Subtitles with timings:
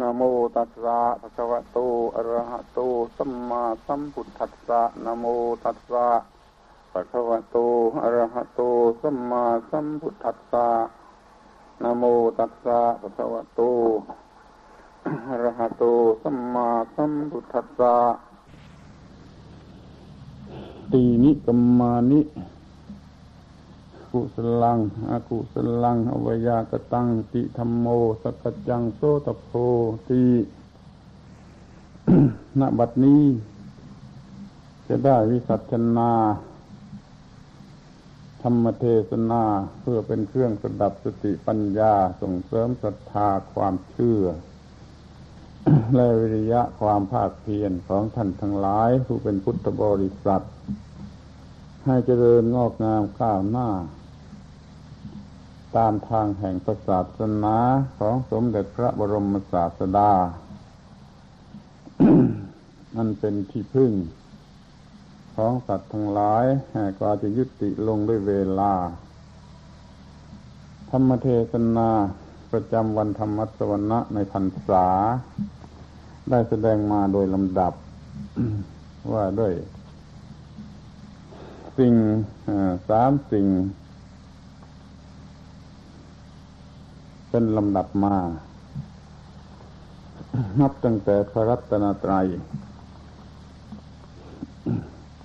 [0.00, 0.22] นะโม
[0.56, 1.78] ตัสสะภะคะวะโต
[2.16, 2.80] อะระหะโต
[3.16, 5.24] สัมมาสัมพุทธัสสะนะโม
[5.64, 6.06] ตัสสะ
[6.92, 7.56] ภะคะวะโต
[8.02, 8.60] อะระหะโต
[9.00, 10.68] สัมมาสัมพุทธัสสะ
[11.82, 12.04] นะโม
[12.38, 13.60] ตัสสะภะคะวะโต
[15.28, 15.84] อะระหะโต
[16.22, 17.94] สัมมาสัมพุทธัสสะ
[20.92, 22.20] ตีนิกัมมานิ
[24.16, 24.78] กุสลัง
[25.10, 27.86] อากุสลังอวยากตังติธรรมโม
[28.22, 29.50] สกจังโสตโพ
[30.08, 30.24] ตี
[32.60, 33.24] ณบัดนี้
[34.88, 36.12] จะได้วิสัชนา
[38.42, 39.42] ธรรมเทศนา
[39.80, 44.22] เพื่อเป็นเครื่องสดับสติปัญญาส่งเสริมศรัทธาความเชื่อ
[45.94, 50.44] และวิริยะความภาคเพียรของท่านทั้งหลาย ผู้เป็นพุทธบริษัท
[51.86, 53.68] ให้เจริญงอกงามก้าวหน้า
[55.76, 56.54] ตามทางแห่ง
[56.88, 57.56] ศาสนา
[57.98, 60.12] ของสมเด็จพระบรมศาสดา
[62.96, 63.92] มันเป็นที่พึ่ง
[65.36, 66.44] ของสัตว์ทั้งหลาย
[66.98, 68.72] ก็จะยุติลงด้วยเวลา
[70.90, 71.90] ธรรมเทศนา
[72.52, 74.86] ประจำวันธรรมสวนะในพรรษา
[76.30, 77.72] ได้แสดงมาโดยลำดับ
[79.12, 79.52] ว่าด้วย
[81.78, 81.94] สิ่ง
[82.88, 83.46] สามสิ่ง
[87.38, 88.16] เป็นลำดับมา
[90.60, 92.26] นับตั้งแต่พระรัตนตรัย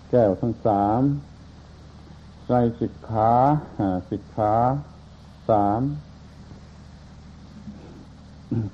[0.09, 1.01] แก้วทั้งสาม
[2.45, 3.31] ไตรสิกขา
[4.09, 4.53] สิกขา
[5.49, 5.81] สาม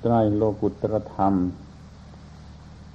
[0.02, 1.34] ไตรโลกุตรธรรม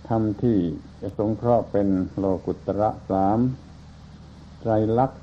[0.09, 0.59] ธรรมที่
[1.01, 3.39] จะสงเคราะห์เป็นโลกุตระสาม
[4.61, 5.21] ไตรลักษณ์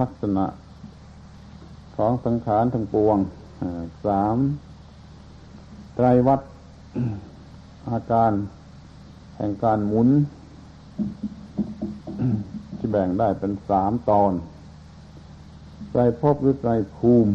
[0.00, 0.46] ลักษณะ
[1.96, 3.18] ของสังขารทั้งปวง
[4.06, 4.36] สาม
[5.94, 6.40] ไตรวัต
[7.90, 8.32] อาการ
[9.36, 10.08] แห่งการหมุน
[12.78, 14.32] ที่แบ่งได้เป็นสามตอน
[15.90, 17.34] ไตรภพหรือไตรภูมิ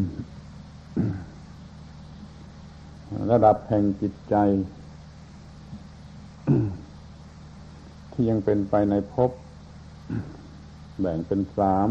[3.31, 4.35] ระดับแห่งจิตใจ
[8.11, 9.31] ที่ยังเป็นไปในภพ
[10.99, 11.89] แบ่งเป็นสาม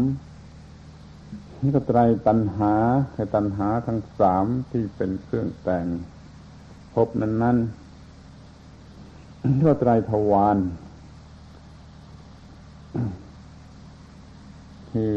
[1.61, 2.73] นี่ก็ไตรตัณหา
[3.13, 5.85] ให้ตัณหาทั้งสามที่เป็นเครื่องแต่ง
[6.93, 7.57] พบนั้นนั้น
[9.67, 10.57] ก็ไตรทวาร
[14.91, 15.11] คือ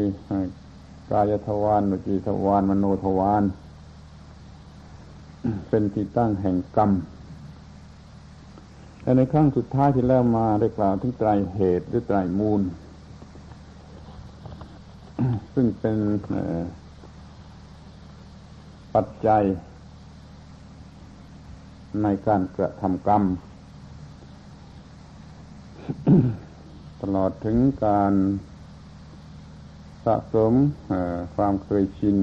[1.11, 3.43] กายทวารวจีทวารมโนทวาร
[5.69, 6.91] เป็นที่ตั้งแห่งกรรม
[9.01, 12.61] แต่ในครั้งสุดท้ายที่แล้วมาได้กล่าวถึงไตรเหตุหรือไตรมูล
[15.53, 15.97] ซึ่งเป็น
[18.95, 19.43] ปัจจัย
[22.03, 23.23] ในการกระทำกรรม
[27.01, 28.13] ตลอดถึงการ
[30.05, 30.53] สะสม
[31.35, 32.17] ความเคยชิน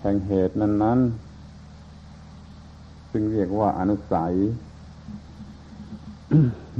[0.00, 1.00] แห่งเหตุนั้น
[2.24, 4.34] ๆ ซึ่งเรียกว่าอนุสัย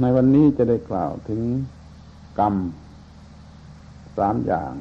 [0.01, 1.41] ในวันนี้จะได้กล่าวถึง
[2.39, 2.55] กรรม
[4.17, 4.73] สามอย่าง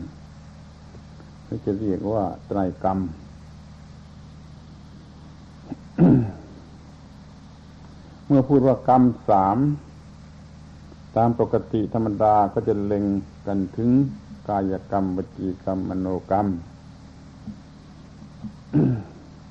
[1.47, 2.99] ที่จะเรียกว่าไตรกรรม
[8.27, 9.59] เมื่อพูดว่ากรรมสาม
[11.17, 13.05] ตามปกติธรรมดาก็จะเล็ง
[13.47, 13.91] กันถึง
[14.49, 16.47] กายกรรมวจีกรรม มโนกรรม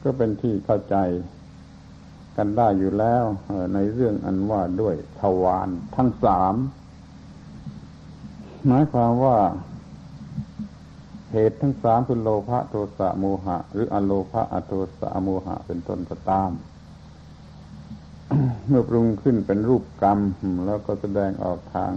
[0.03, 0.95] ก็เป็นที่เข้าใจ
[2.37, 3.23] กันได้อยู่แล้ว
[3.73, 6.55] ในเรื่องอันว่าด้วยทวารทั้งสาม
[8.67, 9.37] หมายความว่า
[11.31, 16.51] เหตุทั้งสามคือโลภะโทสะโมหะ หรืออโลภะอโทสะโมหะ เป็นต้นก็ตาม
[18.67, 20.19] เมื่อปรุงขึ้นเป็นรูปกรรม
[20.65, 21.93] แล้วก็แสดงออกทาง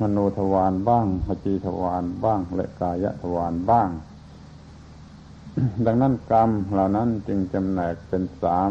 [0.00, 3.88] มโนทวารบ้างหจีทวารบ้าง และกายทวารบ้าง
[5.86, 8.70] ดังนั้นกรรมเหล่านั้นจึงจำแนกเป็นสาม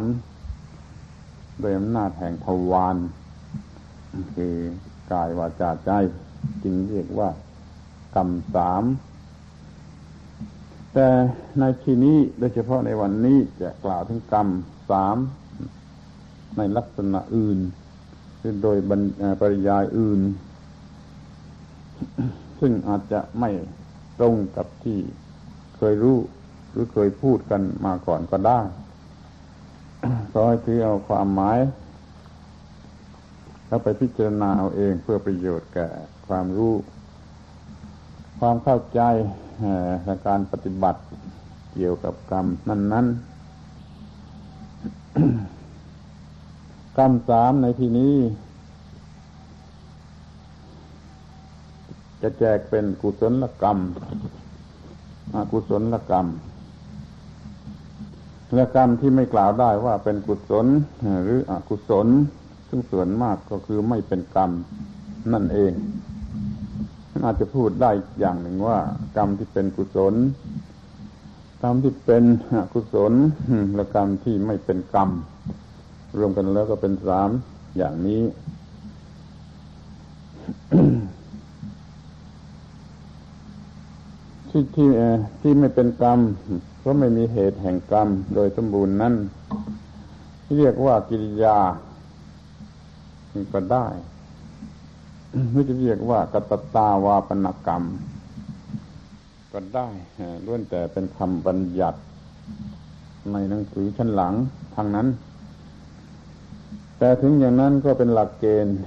[1.59, 2.95] โดยอำนาจแห่งทวาร
[4.35, 4.55] คือ
[5.12, 5.91] กายวาจาใจ
[6.63, 7.29] จึงเรียกว่า
[8.15, 8.83] กรรมสาม
[10.94, 11.07] แต่
[11.59, 14.47] ในที่นี้โดยเฉพาะในวันนี้จะกล่าวถึงกรรม
[14.89, 15.18] สาม
[16.57, 17.59] ในลักษณะอื่น
[18.39, 18.77] คือโดย
[19.39, 20.21] ปริยายอื่น
[22.59, 23.50] ซึ่งอาจจะไม่
[24.19, 25.00] ตรงกับที่
[25.77, 26.18] เคยรู้
[26.71, 28.59] หรือเคยพูดกันมาก่อนก็ได้
[30.31, 31.59] ก็ให้ถือเอาความหมาย
[33.68, 35.88] แล้วไปพิจารณาเอาเองเพื่อประโยชน์แก่
[36.27, 36.74] ความรู้
[38.39, 39.01] ความเข้าใจ
[40.06, 41.01] ในการปฏิบัติ
[41.73, 42.45] เกี่ยวกับกรรม
[42.94, 43.07] นั้น
[46.97, 48.15] กรรมสามในที่นี้
[52.21, 53.77] จะแจกเป็นกุศลกรรม
[55.35, 56.27] อกุศลกรรม
[58.53, 60.65] และกรรมที่ไม่กล่าวได้ว่าเป็นกุศล
[61.23, 62.07] หรืออกุศล
[62.69, 64.51] ซึ่งส่วนมากก็คือไม่เป็นกรรม
[65.33, 65.71] นั่นเอง
[67.24, 68.77] อาจจะพูดได้อย่างหนึ่งว่า
[69.18, 70.13] กรรมที่เป็นกุศล
[71.63, 72.24] กรรมที่เป็น
[72.54, 73.13] อกุศล
[73.75, 75.10] และกรรมที่ไม่เป็นกรรม
[76.18, 77.30] รวมกันแล้วก็เป็นสาม
[77.77, 78.21] อย่างนี้
[84.50, 84.89] ที่ที่
[85.42, 86.19] ที่ไม่เป็นกรรม
[86.80, 89.13] เพราะไม่มีเหตุแห่งกรรม โดยสมบูรณ์นั้น
[90.57, 91.57] เรียกว่ากิริยา
[93.54, 93.88] ก็ได้
[95.51, 97.83] ไม่จะเรียกว่ากตตาวาปนกรรม
[99.51, 99.87] ก็ได้
[100.45, 101.99] ล้วนแต่เป็นคำบัญญัติ
[103.31, 104.33] ในหนังสือชั้นหลัง
[104.75, 105.07] ทางนั้น
[106.97, 108.77] แต่ถึงอย่างนั้นก็เป็นหลักเกณฑ์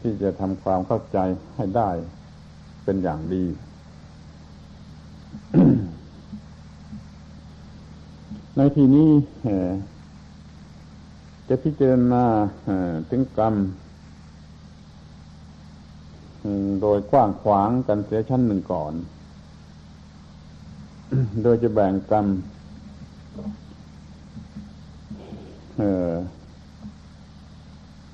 [0.00, 1.18] ที่จะทำความเข้าใจ
[1.56, 1.90] ให้ได้
[2.84, 3.44] เป็นอย่างดี
[8.56, 9.10] ในที่นี้
[11.48, 12.24] จะพิจารณา
[13.10, 13.54] ถึงกรรม
[16.80, 18.94] โดยกว้างขวางกันเสียชั้นหนึ่งก่อน
[21.42, 22.26] โดยจะแบ่งกรรม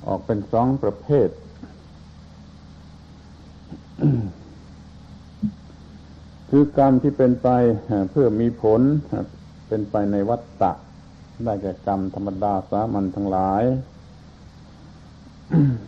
[0.07, 1.29] ออกเป็นสองประเภท
[6.51, 7.49] คือกรรมที่เป็นไป
[8.11, 8.81] เพื่อมีผล
[9.69, 10.73] เป็นไปในวัฏฏะ
[11.45, 13.65] ได้แก่กรรมธรรมดาสามัญทั้งหลาย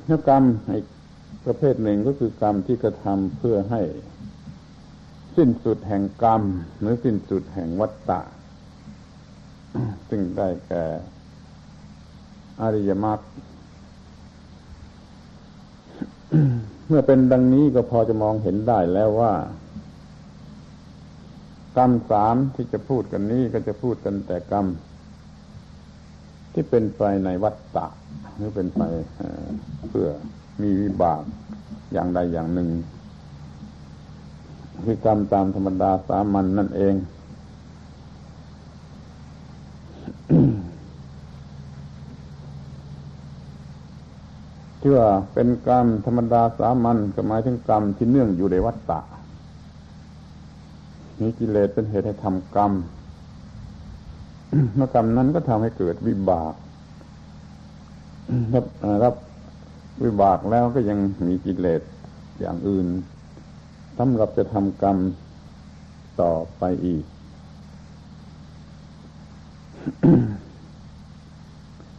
[0.07, 0.45] แล้วกรรม
[0.75, 0.87] อีก
[1.45, 3.83] ประเภทหนึ่งก็คือกรรมที่กระทำเพื่อให้
[5.37, 6.43] สิ้นสุดแห่งกรรม
[6.81, 8.21] หรือสิ้นสุดแห่งวัฏฏะ
[10.09, 10.85] ซึ่งได้แก่
[12.61, 13.21] อริยมรรค
[16.87, 19.33] เมื่อเป็นดังนี้ก็พอจะมองเห็นได้แล้วว่า
[21.77, 24.67] กรรมสามที่จะพูดกันนี้ก็จะพูดกันแต่กรรม
[26.53, 27.87] ที่เป็นไปในวัฏฏะ
[28.37, 28.83] หรือเป็นไป
[29.91, 30.09] เพื่อ
[30.63, 31.23] มีวิบาก
[31.93, 32.69] อย่างใดอย่างหนึ่ง
[34.85, 36.95] คือกรรมตามธรรมดาสามัญนนั่นเอง
[44.81, 49.01] ที่ว่าเป็นกรรมธรรมดาสามัญก็หมายถึงกรรมที่เนื่องอยู่ในวัฏฏะ
[51.21, 52.73] มีกิเลสเป็นเหตุให้ทำกรรม
[54.75, 56.55] เมื่อกรรมนั้นก็ทำให้เกิดวิบาก
[58.55, 58.65] รับ
[59.03, 59.15] รับ
[60.05, 61.83] วิบากแล้วก็ยังมีกิเลส
[62.41, 62.87] อย่างอื่น
[63.99, 64.97] สำหรับจะทำกรรม
[66.21, 67.05] ต่อไปอีก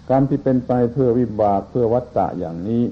[0.09, 2.83] กรรมที่เป็นไปเพื่อวิบากเพื่อวัตตะอย่างนี้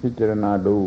[0.00, 0.78] พิจารณาดู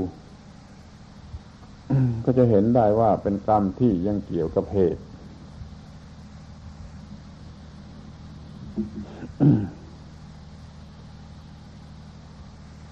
[2.25, 5.03] ก็จะเห็นได้ว่าเป็นกรรมที่ยังเกี่ยวกับเหตุ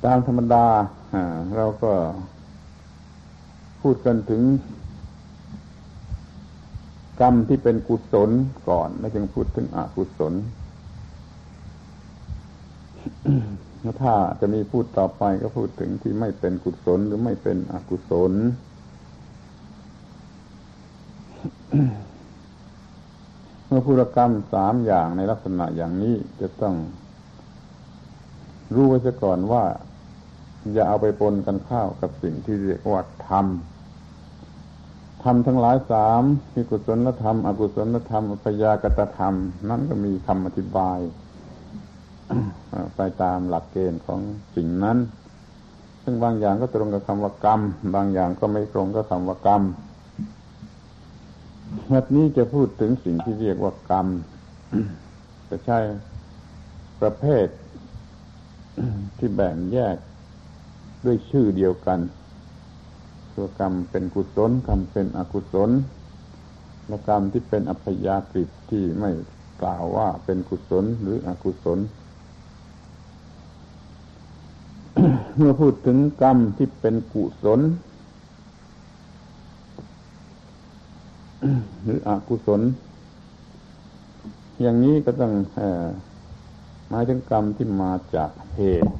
[0.06, 0.65] ตามธรรมดา
[1.56, 1.94] เราก็
[3.81, 4.42] พูดกันถึง
[7.21, 8.30] กรรมที่เป็นกุศล
[8.69, 10.33] ก่อน แล้วจึงพูดถึงอกุศล
[14.02, 18.33] ถ้าจะมีพูดต่อไปก็พูดถึงที่ไม่เป็นกุศลหรือไม่เป็นอกุศล
[23.68, 26.76] เมื่อพูดกรรมสามอย่างในลักษณะอย่างนี้จะต้อง
[28.76, 29.64] รู้ไว้ซะก่อนว่า
[30.73, 33.45] อย่าเอาไปปนกันข้าวกับสิ่งที่เรียกว่าธรรม
[35.23, 39.33] ธรรมทั้งหลายสามที่กุศลธรรม อกุศลธรรมพยากตธรรม
[39.69, 40.99] นั่นก็มีคำอธิบาย
[42.95, 44.19] ไปตามหลักเกณฑ์ของ
[44.56, 44.97] สิ่งนั้น
[46.03, 47.61] ซึ่งบางอย่างก็ตรงกับคำว่ากรรม
[47.95, 49.61] บางอย่างก็ไม่ตรงกับคำว่ากรรม
[51.89, 54.07] แบบนี้จะพูดถึงสิ่งที่เรียกว่ากรรม
[55.49, 55.80] จะใช่
[57.01, 57.47] ประเภท
[59.18, 59.95] ที่แบ่งแยก
[61.06, 62.00] ด้วยชื่อเดียวกัน
[63.36, 65.70] ตัวกรรมเป็นกุศลกรรมเป็นอกุศล
[66.88, 69.12] และกรรมที่เป็นอัพยากฤิที่ไม่
[69.62, 71.80] กล่าวว่าเป็นกุศลหรืออกุศล
[75.38, 77.60] เมื่อพูดถึงกรรมที่เป็นกุศล
[81.84, 82.62] หรืออกุศล
[84.62, 85.34] อย่างนี้ก็ต้อง
[86.90, 88.92] หมายถึงกรรมที่มาจากเหตุ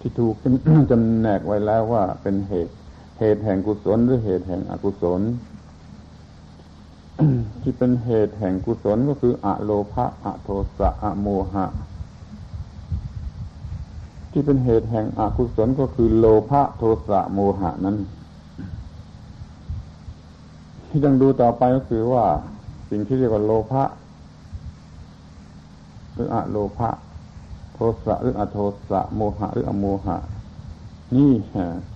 [0.00, 0.34] ที่ถูก
[0.90, 2.74] จำแนกไว้แล้วว่าเป็นเหตุ
[3.18, 5.20] เหตุแห่งกุศลหรือเหตุแห่งอกุศล
[7.62, 11.66] ที่เป็นเหตุแห่งกุศลก็คืออะโลภะอะโทสะอะโมหะ
[14.32, 17.96] ที่เป็นเหตุแห่งอกุศลก็คือโลภะโทสะโมหะนั้น
[20.88, 22.24] ที่ต้องดูต่อไปก็คือว่า
[22.90, 23.84] สิ่งที่เรียกว่าโลภะ
[26.12, 26.90] หรืออะโลภะ
[28.04, 28.58] สะหรืออโท
[28.90, 30.16] สะโมหะหรืออโมหะ
[31.16, 31.32] นี่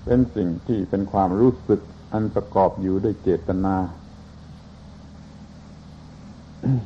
[0.05, 1.81] เป็นสิ่งที่เป็นความรู้สึก
[2.13, 3.77] อันประกอบอยู่ด้วยเจตนา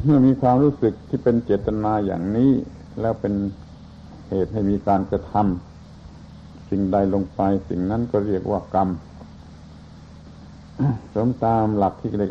[0.05, 2.53] เมื่อมีความรู้สึกที่เป็นเจตนาอย่างนี้
[3.01, 3.35] แล้วเป็น
[4.29, 8.89] เหตุให้มีการกระทำสิ่งใดลงไป สิ่งนั้นก็เรียกว่ากรรม
[11.15, 12.29] สมตามหลักที่ได้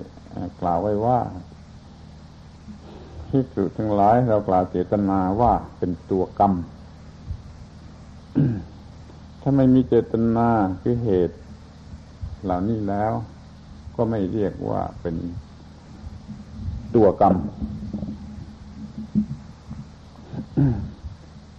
[0.62, 1.20] กล่าวไว้ว่า
[3.32, 6.54] ที่สุดทั้งหลายเรากล่าวเจตนาว่าเป็นตัวกรรม
[9.42, 10.48] ถ้าไม่มีเจตนา
[10.82, 11.38] คือเหตุ
[12.44, 13.14] เหล่านี้แล้ว
[13.96, 15.16] ก็ไม่เรียกว่าเป็น
[16.96, 17.36] ตัวกรรม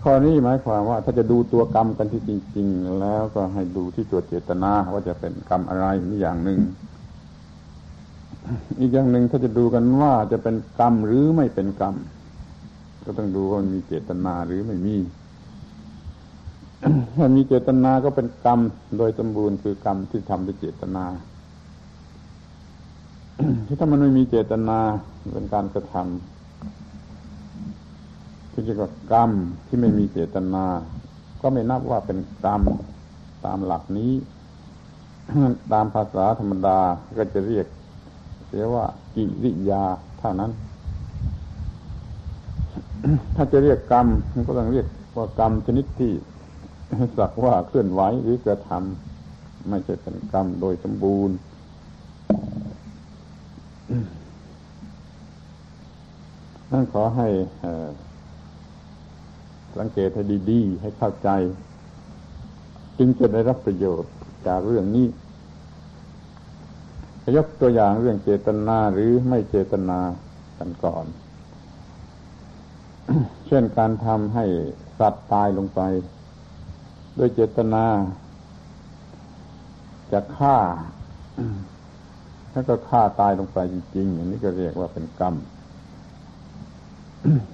[0.02, 6.60] ข้อนี้หมายความว่า ถ้าจะดูตัวกรรมกันที่จริง ๆ แล้วก็ให้ดูที่ตัวเจตนาว่าจะเป็นกรรมอะไรนี่อย่างหนึ่ง
[8.80, 11.94] อีกอย่างหนึ่งถ้าจะดูกันว่าจะเป็นกรรมหรือไม่เป็นกรรม
[13.04, 14.96] ก็ต้องดูว่ามันมีเจตนาหรือไม่มี
[17.18, 18.60] ถ้ามีเจตนาก็เป็นกรรม
[18.98, 21.04] โดยสมบูรณ์คือกรรมที่ทำด้วยเจตนา
[23.66, 24.78] ที่ถ้ามันไม่มีเจตนา
[25.32, 29.30] เป็นการกระทำที่เรียกว่ากรรม
[29.66, 30.64] ที่ไม่มีเจตนา
[31.40, 32.62] ก็ไม่นับว่าเป็นกรรม
[33.44, 34.12] ตามหลักนี้
[35.72, 36.78] ตามภาษาธรรมดา
[37.18, 37.66] ก็จะเรียก
[38.54, 39.82] เรียว่ากิริยา
[40.18, 40.50] เท่านั้น
[43.36, 44.06] ถ้าจะเรียกกรรม
[44.46, 44.86] ก็ต้องเรียก
[45.16, 46.12] ว่ากรรมชนิดที่
[47.18, 51.36] สักว่าเคลื่อนไหวหรือกระทำไม่ใช่เป็นกรรมโดยสมบูรณ์
[56.72, 57.28] นั่นขอให้
[59.78, 61.28] สังเกตให้ดี ๆ ให้เข้าใจ
[62.98, 64.10] จึงจะได้รับประโยชน์
[64.46, 65.06] จากเรื่องนี้
[67.36, 69.98] ยกตัวอย่างเรื่องเจตนาหรือไม่เจตนา
[70.58, 71.06] กันก่อน
[73.46, 74.44] เช่นการทำให้
[74.98, 75.80] สัตว์ตายลงไป
[77.18, 77.84] ด้วยเจตนา
[80.12, 80.56] จะฆ่า
[82.52, 85.34] แล้วก็ฆ่าตายลงไปจริงๆอย่างนี้ก็เรียกว่าเป็นกรรม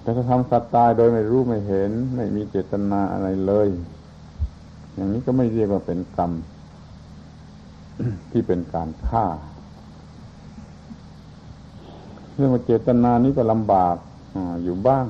[0.01, 3.69] แต่ถ้าทำสัตว์ตายโดยไม่รู้ไม่เห็น ไม่มีเจตนาอะไรเลย
[4.95, 6.33] อย่างนี้ก็ไม่เรียกว่าเป็นกรรม
[8.31, 9.25] ที่เป็นการฆ่า
[12.37, 13.97] เรื่องเจตนานี้ก็ลำบาก
[14.65, 15.07] อยู่บ้าง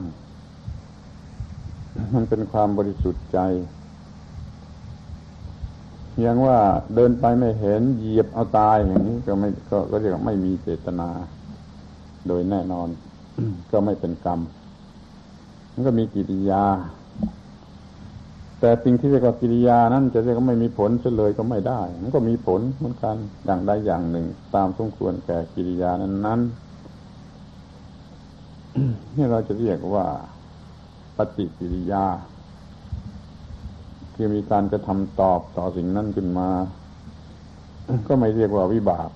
[2.14, 3.38] มันเป็นความบริสุทธิ์ใจ
[6.24, 6.58] ย่างว่า
[6.94, 11.08] เดินไปไม่เห็นเหยียบเอาตายอย่างนี้ก็ไม่ก็ก็เรียกไม่มีเจตนา
[12.26, 12.88] โดยแน่นอน
[13.70, 14.40] ก็ไม่เป็นกรรม
[15.72, 16.64] มันก็มีกิริยา
[18.60, 26.38] แต่สิ่งที่เรียกว่ากิริยานั้นจะเรียกว่าไม่มีผลเฉลยก็ไม่ได้ มันก็มีผลเหมือนกันอย่างใดอย่างหนึ่ง ตามสมควรแก่กิริยานั้นนั้
[29.16, 30.06] นี่เราจะเรียกว่า
[31.16, 32.04] ปฏิกิริยา
[34.14, 36.48] คือมีการกระทำตอบต่อสิ่งนั้นขึ้นมา
[38.06, 39.10] ก็ไม่เรียกว่าวิบาก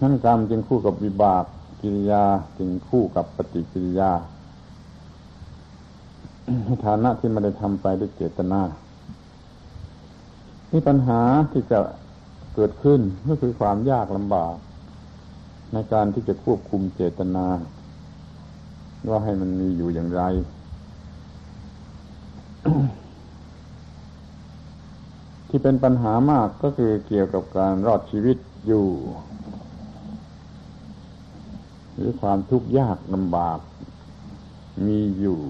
[0.00, 1.44] นั่นกรรมจึงคู่กับวิบาก
[1.82, 2.24] กิริยา
[2.58, 4.12] จึงคู่กับปฏิกิริยา
[6.84, 8.60] ฐานะที่ไม่ได้ทำไปด้วยเจตนา
[10.70, 11.20] นี่ปัญหา
[11.52, 11.78] ที่จะ
[12.54, 14.54] เกิดขึ้นก็คือความยากลำบาก
[15.72, 17.46] ในการที่จะควบคุมเจตนา
[19.08, 20.22] ว่าให้มันมีอยู่อย่างไร
[25.48, 28.36] ที่เป็นปัญหามากก็คือเกี่ยวกับการรอดชีวิต
[28.66, 28.86] อยู่
[31.94, 33.58] หรือความทุกข์ยากลำบาก
[34.86, 35.40] มีอยู่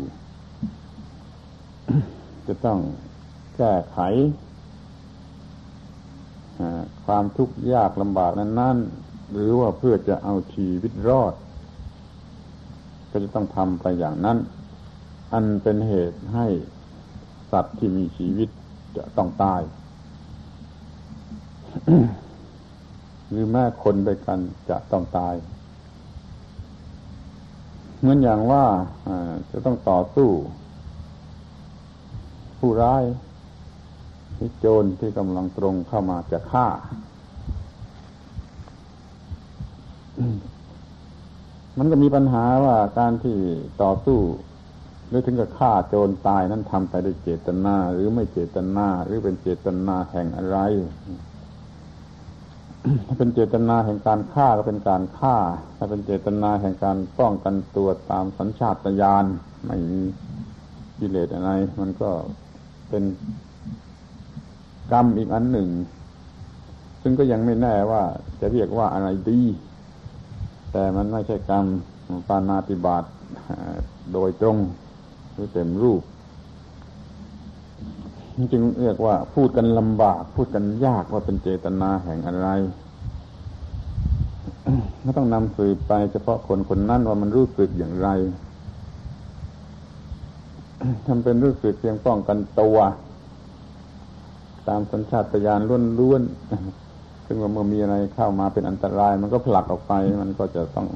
[2.47, 2.79] จะต้อง
[3.57, 3.99] แก้ไข
[7.07, 11.35] ความทุกข์ยากลำบากนั้นๆ หรือว่าเพื่อจะเอาชีวิตรอด
[13.11, 14.39] ก็จะต้องทำไปอย่างนั้น
[15.33, 16.47] อันเป็นเหตุให้
[17.53, 18.49] สัตว์ที่มีชีวิต
[18.97, 19.61] จะต้องตาย
[23.31, 24.39] หรือแม่คนด้วยกัน
[24.71, 25.35] จะต้องตาย
[27.99, 28.65] เหมือนอย่างว่า
[29.51, 30.31] จะต้องต่อสู้
[32.59, 33.05] ผู้ร้าย
[34.37, 36.67] ที่โจรที่กำลังตรงเข้ามาจะฆ่า
[41.79, 43.37] มันก็มีปัญหาว่าการที่
[43.83, 44.21] ต่อสู้
[45.09, 50.59] หรือถึงกับฆ่าโจรตายนั้นทำไปด้วยเจตนา หรือไม่เจตนา หรือเป็นเจตนาแห่งอะไร
[53.07, 55.37] ถ้าเป็นเจตนาแห่งการฆ่าก็เป็นการฆ่า
[55.77, 59.25] ถ้าเป็นเจตนาแห่งการป้องกันตัวตามสัญชาตญาณ
[59.67, 60.01] ไม่มี
[60.99, 61.51] กิเลสอะไร
[61.81, 62.11] มันก็
[62.89, 63.05] เป็น
[64.93, 65.69] กรรมอีกอันหนึ่ง
[67.03, 68.03] ซึ่งก็ยังไม่แน่ว่า
[68.41, 69.41] จะเรียกว่าอะไรดี
[70.73, 71.65] แต่มันไม่ใช่กรรม
[72.29, 73.05] ปานาติบาต
[74.13, 74.57] โดยตรง
[75.33, 76.03] หรือเต็มรูป
[78.53, 82.49] จึงเรียกว่าพูดกันลำบาก พูดกันยากว่าเป็นเจตนาแห่งอะไร
[85.05, 88.09] ก็ต้องนำสืบไปเฉพาะคนคนนั้นว่ามันรู้สึกอย่างไร
[91.07, 92.79] ทำเป็นรู้สึกเพียงป้องกันตัว
[94.69, 95.61] ตามสัญชาตญาณ
[96.01, 96.90] ล้วนๆ
[97.33, 100.89] ซึ่งว่าเมื่อมีอะไรเข้ามาเป็นอันตราย มันก็ผลักออกไป มันก็จะต้อง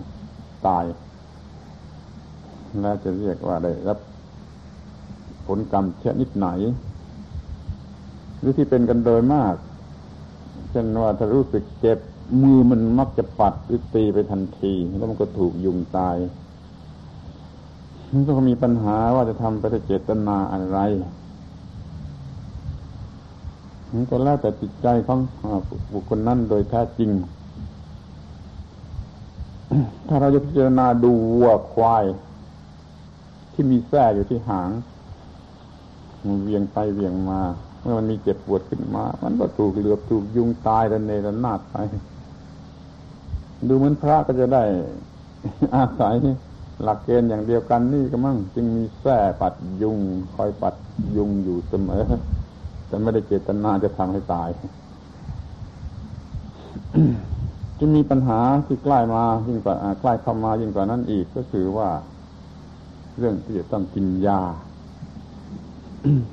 [0.67, 0.85] ตาย
[2.81, 3.99] แล้วจะเรียกว่าได้รับ
[5.47, 6.49] ผลกรรมชนิดไหน
[8.39, 9.55] หรือที่เป็นกันโดยมาก
[10.71, 11.99] เช่นว่าถ้ารู้สึกเจ็บ
[12.43, 16.17] มือมันมักจะปัดหรือตีไปทันที แล้วมันก็ถูกยุงตาย
[18.13, 20.79] มันก็มีปัญหาว่าจะทำไปด้วยเจตนาอะไร
[24.01, 25.19] นก็แล้วแต่จิตใจของ
[25.93, 27.11] บุคคลนั้นโดยแท้จริง
[30.09, 32.05] ถ้าเราจะพิจารณาดูวัวควาย
[33.53, 34.71] ที่มีแส้อยู่ที่หาง
[36.27, 37.41] มันเวียงไปเวียงมา
[37.81, 41.77] เมื่อมันมีเจ็บปวดขึ้นมา มันก็ถูกเหลือบถูกยุงตายระเนระนาดไป
[43.69, 44.63] ดูเหมือนพระก็จะได้
[45.75, 46.15] อาศัย
[46.83, 49.99] หลักเกณฑ์อย่างเดียวกันนี่ก็มั่ง จึงมีแส้ปัดยุง
[50.35, 50.75] คอยปัด
[51.17, 52.05] ยุงอยู่เสมอ
[52.95, 54.49] แต่ไม่ได้เจตนาจะทำให้ตาย
[57.79, 61.89] จะมีปัญหาที่ใกล้มายิ่งกว่าใกล้เข้ามายิ่งกว่านั้นอีกก็คือว่า
[63.19, 64.41] เรื่องที่จะต้องกินยา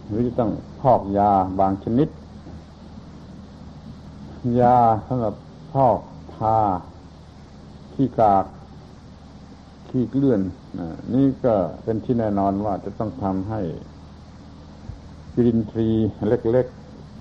[0.08, 0.52] หรือจะต้อง
[0.82, 2.10] พอกยาบางชนิด
[4.60, 4.78] ยา
[5.08, 5.36] สำหรับ
[5.72, 6.00] พอก
[6.36, 6.58] ทา
[7.94, 8.46] ขี้กาก
[9.90, 10.42] ขี้เกลื่อน
[11.14, 13.62] นี่ก็เป็นที่แน่นอนว่าจะต้องทำให้
[15.34, 16.68] จุลินทรีย์เล็ก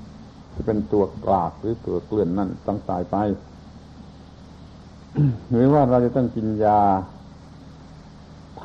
[0.01, 3.17] ๆที่เป็นตัวกลากหรือตัวเกลื่อนนั่นต้องตายไป
[5.51, 6.81] หรือว่าเราจะต้องกินยา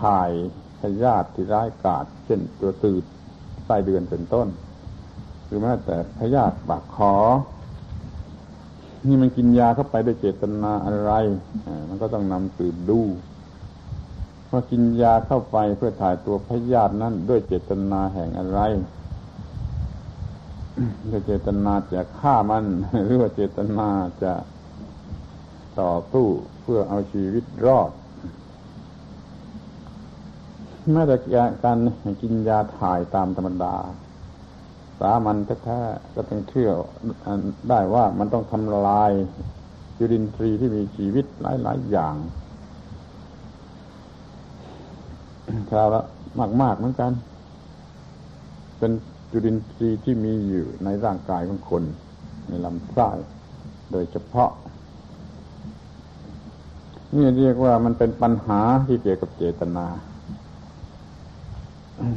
[0.01, 0.31] ถ่าย
[0.79, 3.03] พยาธิที่ร้ายกาจเช่นตัวตืด
[3.65, 4.47] ไส้เดือนเป็นต้น
[5.45, 7.13] หรือแม้แต่พยาธิปากคอ
[9.07, 11.11] นี่มันกินยาเข้าไปด้วยเจตนาอะไร
[11.89, 13.01] มันก็ต้องนำสืบดู
[14.51, 18.59] ว่ากินยาเข้าไปเพื่อถ่ายตัวพยาธินั้นด้วยเจตนาแห่งอะไร
[21.09, 22.65] ด้วยเจตนาจะฆ่ามัน
[23.05, 23.89] หรือว่าเจตนา
[24.23, 24.33] จะ
[25.79, 26.27] ต่อสู้
[26.61, 27.91] เพื่อเอาชีวิตรอด
[30.91, 31.15] แม้แต่
[31.63, 31.77] การ
[32.21, 33.75] กินยาถ่ายตามธรรมดา
[34.99, 36.71] สามัญแท้ๆก็ต้องเชื่อ
[37.69, 39.11] ได้ว่ามันต้องทำลาย
[39.97, 42.15] จุลินทรีย์ที่มีชีวิตหลายๆอย่าง
[45.69, 46.01] คราวละ
[46.61, 47.11] มากๆเหมือนกัน
[48.77, 48.91] เป็น
[49.37, 51.83] จุลินทรีย์ที่มีอยู่ในร่างกายของคน
[52.47, 53.09] ในลำไส้
[53.91, 54.51] โดยเฉพาะ
[57.15, 59.87] นี่เรียกว่ามันเป็นปัญหาที่เกี่ยวกับเจตนา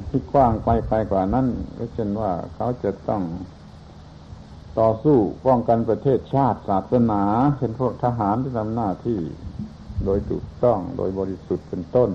[0.08, 1.46] ที่กว้างไปไปกว่านั้น
[1.78, 3.22] ก็เช่นว่าเขาจะต้อง
[4.78, 7.22] ต่อสู้ป้องกันประเทศชาติศาสนา
[7.56, 9.18] เช่นพวกทหารที่ทำหน้าที่
[10.04, 12.10] โดยถูกต้องโดยบริสุทธิ์เป็นต้น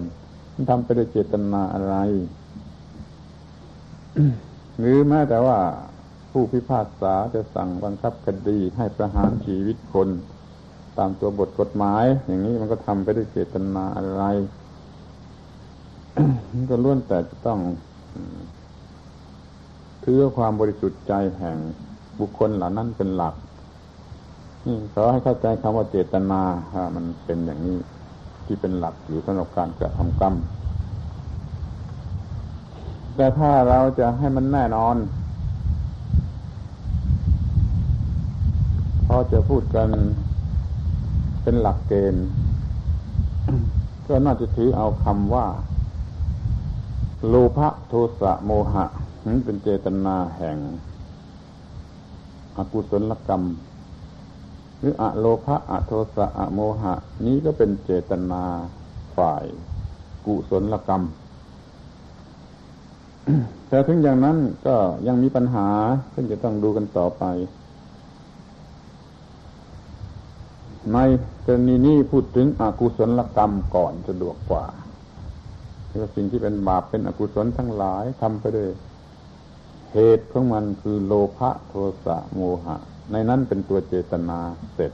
[0.54, 1.96] มันทำไปด้วยเจตนาอะไร
[4.78, 5.60] หรือแม้แต่ว่า
[6.32, 10.10] ผู้พิพากษาจะสั่งบังคับคดีให้ประหารชีวิตคน
[10.98, 14.24] ตามตัวบทกฎหมาย อย่างนี้มันก็ทำไปด้วยเจตนาอะไร
[16.70, 17.60] ก็ล้วนแต่จะต้อง
[20.04, 21.58] ถือความบริสุทธิ์ใจแห่ง
[22.20, 23.36] บุคคลเหล่านั้นเป็นหลัก
[24.66, 26.42] นี่ขอให้เข้าใจคำว่าเจตนา
[26.76, 27.78] ว่ามันเป็นอย่างนี้
[28.46, 30.34] ที่เป็นหลักอยู่สำหรับการกระทำกรรม
[33.15, 34.95] แต่ถ้าเราจะให้มันแน่นอน
[39.06, 39.89] พอจะพูดกัน
[41.43, 42.26] เป็นหลักเกณฑ์
[44.08, 45.47] ก็น่าจะถือเอาคำว่า
[47.28, 48.86] โลภะโทสะโมหะ
[49.45, 50.58] เป็นเจตนาแห่ง
[52.58, 53.43] อกุศลกรรม
[54.80, 56.93] หรืออะโลภะอะโทสะอะโมหะ
[57.26, 58.43] นี้ก็เป็นเจตนา
[59.17, 59.43] ฝ่าย
[60.26, 61.04] กุศลกรรม
[63.70, 64.76] แต่ถึงอย่างนั้นก็
[65.08, 65.68] ยังมีปัญหา
[66.14, 67.24] ซึ่งจะต้องดูกันต่อไป
[70.94, 70.98] ใน
[71.46, 74.66] กรณีนี้พูดถึงอกุศลกรรมก่อนสะดวกกว่า
[75.92, 78.70] คือสิ่งที่เป็นบาปเป็นอกุศลทั้งหลายทำไปด้วย
[79.94, 81.74] เหตุของมันคือโลภะโท
[82.06, 82.76] สะโมหะ
[83.12, 84.40] ในนั้นเป็นตัวเจตนา
[84.74, 84.92] เสร็จ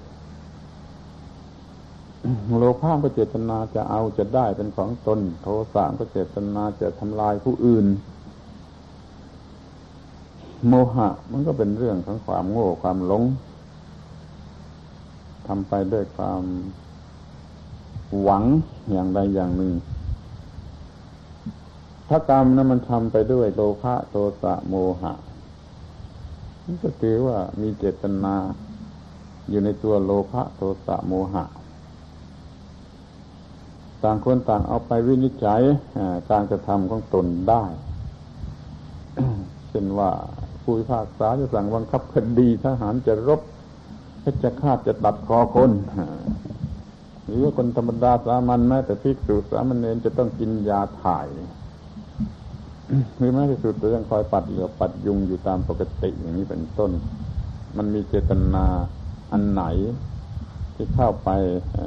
[2.58, 7.86] โลภะก็เจตนาจะเอาจะได้เป็นของตน โทสะก็เจตนาจะทำลายผู้อื่น
[10.68, 13.24] โมหะ มันก็เป็นเรื่องของความโง่ความหลง
[15.48, 16.42] ทำไปด้วยความ
[18.22, 18.44] หวัง
[18.92, 19.74] อย่างใดอย่างหนึ่ง
[22.10, 25.14] ถ้ากรรมนั้นมันทำไปด้วยโลภะโทสะโมหะ
[26.64, 28.36] มันก็ถือว่ามีเจตนา
[29.50, 31.46] อยู่ในตัวโลภะโทสะโมหะ
[34.04, 35.62] ต่างคนต่างเอาไปวินิจฉัย
[36.30, 37.64] การกระทำของตนได้
[39.70, 40.12] เช่นว่า
[40.70, 43.42] ผู้พิพากษาจะสั่งบังคับคดีทหารจะรบ
[44.22, 45.72] เพชจะฆ่าจะตัดคอคน
[47.26, 51.28] หรือว่าคนธรรมดาสามัญแม้แต่ภิกษุสามเณรจะต้องกินยาถ่าย
[53.18, 56.92] หรือแม้ที่สุดจะยังคอยปัดเหลือปัดยุงอยู่ตามปกติอย่างนี้เป็นต้น
[57.78, 58.66] มันมีเจตนา
[59.32, 59.64] อันไหน
[60.76, 61.30] ที่เข้าไป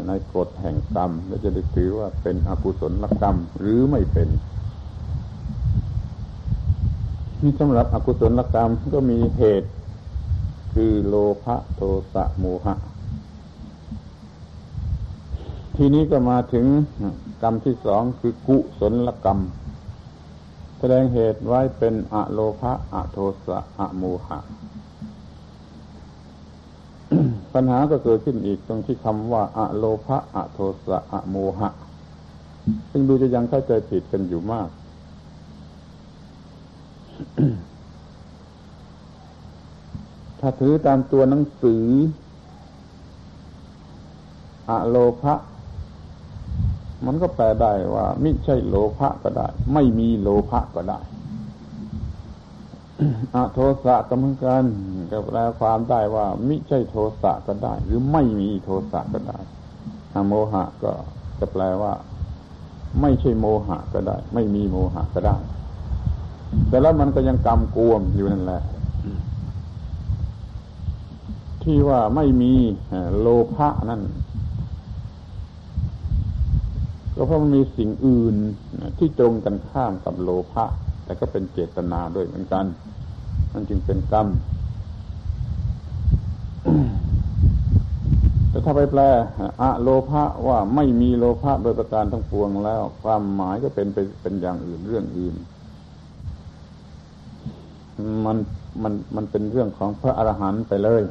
[0.09, 4.29] ในกฎแห่งกรรม แล้วจะได้ถือว่าเป็นอกุศลกรรมหรือไม่เป็น
[7.45, 9.71] นี่สำหรับอกุศลกรรมก็มีเหตุ
[10.73, 11.81] คือโลภะโท
[12.13, 12.75] สะโมหะ
[15.77, 16.67] ทีนี้ก็มาถึง
[17.43, 19.39] กรรมที่สองคือกุศลกรรม
[20.79, 24.39] แสดงเหตุไว้เป็นอะโลภะอะโทสะอะโมหะ
[27.55, 31.71] ปัญหาก็เกิดขึ้นอีกตรงที่คำว่าอะโลภะอะโทสะอะโมหะ
[32.91, 34.69] ซึ่งดูจะยังเข้าใจผิดกันอยู่มาก
[40.41, 41.87] ถ้าถือตามตัวหนังสือ
[44.69, 45.35] อะโลภะ
[47.07, 51.01] มันก็แปลได้ว่าไม่ใช่โลภะก็ได้ ไม่มีโลภะก็ได้
[53.35, 54.65] อะโทสะก็เหมือนกัน
[55.11, 59.39] ก็แปลความได้ว่าไม่ใช่โทสะก็ได้ หรือไม่มีโทสะก็ได้
[60.15, 60.93] อโมหะก็
[61.39, 61.93] จะแปลว่า
[63.01, 65.37] ไม่ใช่โมหะก็ได้ ไม่มีโมหะก็ได้
[66.69, 68.63] แต่แล้วมันก็ยังกำกวมอยู่นั่นแหละ
[71.63, 72.53] ที่ว่าไม่มี
[73.19, 74.03] โลภะนั่น
[77.15, 78.37] ก็เพราะมันมีสิ่งอื่น
[78.99, 80.65] ที่ตรงกันข้ามกับโลภะ
[81.05, 82.65] แต่ก็เป็นเจตนาด้วยเหมือนกัน
[83.53, 84.27] มันจึงเป็นกรรม
[88.51, 89.01] แต่ถ้าไปแปล
[89.63, 95.35] อะโลภะว่าไม่มีโลภะโดยประการทั้งปวงแล้ว ความหมายก็เป็นไปเป็นอย่างอื่นเรื่องอื่น
[98.27, 98.39] มัน
[98.83, 101.03] มันมันเป็นเรื่องของพระอรหันต์ไปเลย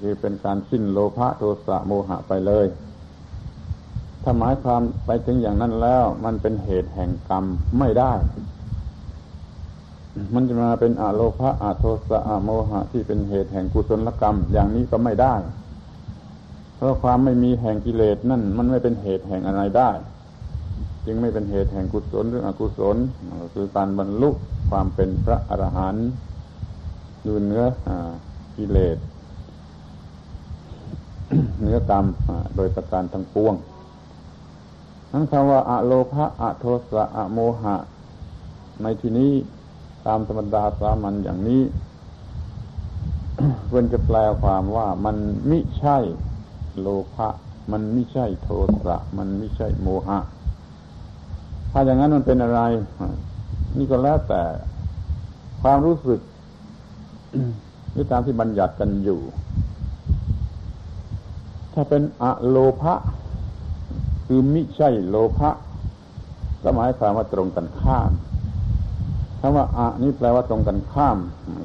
[0.00, 2.66] คือเป็นการสิ้นโลภะโทสะโมหะไปเลย
[4.22, 7.44] ถ้าหมายความไปถึงอย่างนั้นแล้ว มันเป็นเหตุแห่งกรรม
[7.78, 8.12] ไม่ได้
[10.34, 15.34] มันจะมาเป็นอะโลภะอะโทสะอะโมหะ ที่เป็นเหตุแห่งกุศลกรรม อย่างนี้ก็ไม่ได้
[16.76, 19.90] เพราะความไม่มีแห่งกิเลสนั่น มันไม่เป็นเหตุแห่งอะไรได้
[21.10, 22.96] จึงไม่เป็นเหตุแห่งกุศลหรืออกุศล
[23.54, 24.30] คือการบรรลุ
[24.70, 26.06] ความเป็นพระอรหันต์
[27.26, 27.64] ดูเนื้อ
[28.56, 28.98] กิเลส
[31.60, 32.06] เนื้อกรรม
[32.56, 33.54] โดยประการทั้งปวง
[35.12, 37.76] นั้นคำว่าอะโลภะอะโทสะอะโมหะ
[38.82, 39.32] ในที่นี้
[40.06, 41.62] ตามธรรมดาสามัญอย่างนี้
[43.70, 45.16] ควรจะแปลความว่ามัน
[45.48, 45.98] ไม่ใช่
[46.80, 47.28] โลภะ
[47.72, 48.48] มันไม่ใช่โท
[48.84, 50.18] สะ มันไม่ใช่โมหะ
[51.72, 52.60] ถ้าอย่างนั้นมันเป็นอะไร
[53.78, 54.42] นี่ก็แล้วแต่
[55.62, 56.20] ความรู้สึก
[57.94, 59.20] นี่ตามที่บัญญัติกันอยู่
[61.74, 62.94] ถ้าเป็นอะโลภะ
[64.26, 65.50] คือมิใช่โลภะ
[66.62, 68.10] ก็หมายความว่าตรงกันข้าม
[69.40, 71.18] คำว่าอะนี่แปลว่าตรงกันข้าม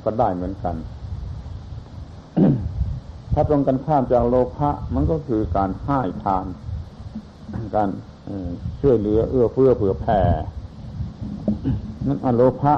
[0.05, 0.75] ก็ได้เหมือนกัน
[3.33, 6.45] ถ้าตรงกันข้ามจากโลภะมันก็คือการให้ทาน
[7.75, 7.89] การ
[8.81, 10.21] ช่วยเหลือ เอื้อเฟื้อเผื่อแผ่
[12.07, 12.73] นั้นอโลภะ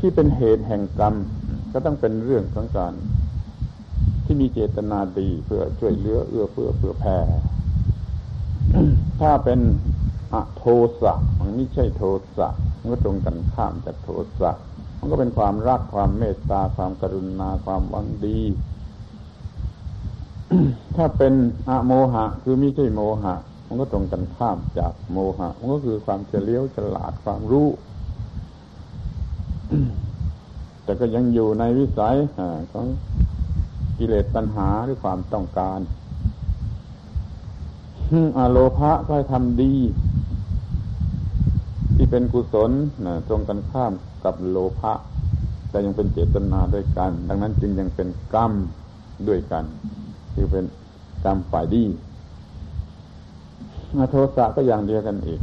[0.00, 1.14] ที่เป็นเหตุแห่งกรรม
[1.72, 2.92] ก็ต้องเป็นเรื่องของการ
[4.24, 7.18] ที่มีเจตนาดีเพื่อช่วยเหลือ เอื้อเฟื้อเพื่อแผ่
[9.20, 9.60] ถ้าเป็น
[10.34, 10.64] อโท
[11.02, 12.02] สะมันไม่ใช่โท
[12.36, 12.48] สะ
[12.78, 14.08] มันก็ตรงกันข้ามจากโท
[14.40, 14.52] สะ
[14.98, 18.40] มันก็เป็นความรักความเมตตาความกรุณาความหวังดี
[20.96, 21.34] ถ้าเป็น
[21.68, 23.34] อโมหะ คือไม่ใช่โมหะ
[23.66, 27.68] มันก็ตรงกันข้ามจากโมหะ มันก็คือความเฉลียวฉลาดความรู้
[30.84, 32.16] แต่ก็ยังอยู่ในวิสัย
[32.72, 32.86] ของ
[33.98, 35.80] กิเลสตัณหาหรือความต้องการ
[38.38, 39.74] อโลภะก็ทำดี
[41.96, 42.70] ที่เป็นกุศล
[43.06, 43.92] นะตรงกันข้าม
[44.24, 44.92] กับโลภะ
[45.70, 48.52] แต่ยังเป็นเจตนาด้วยกัน ดังนั้นจึงยังเป็นกรรม
[49.28, 49.64] ด้วยกัน
[50.34, 50.64] คือเป็น
[51.24, 51.84] กรรมฝ่ายดี
[54.10, 55.40] โทสะก็อย่างเดียวกันอีก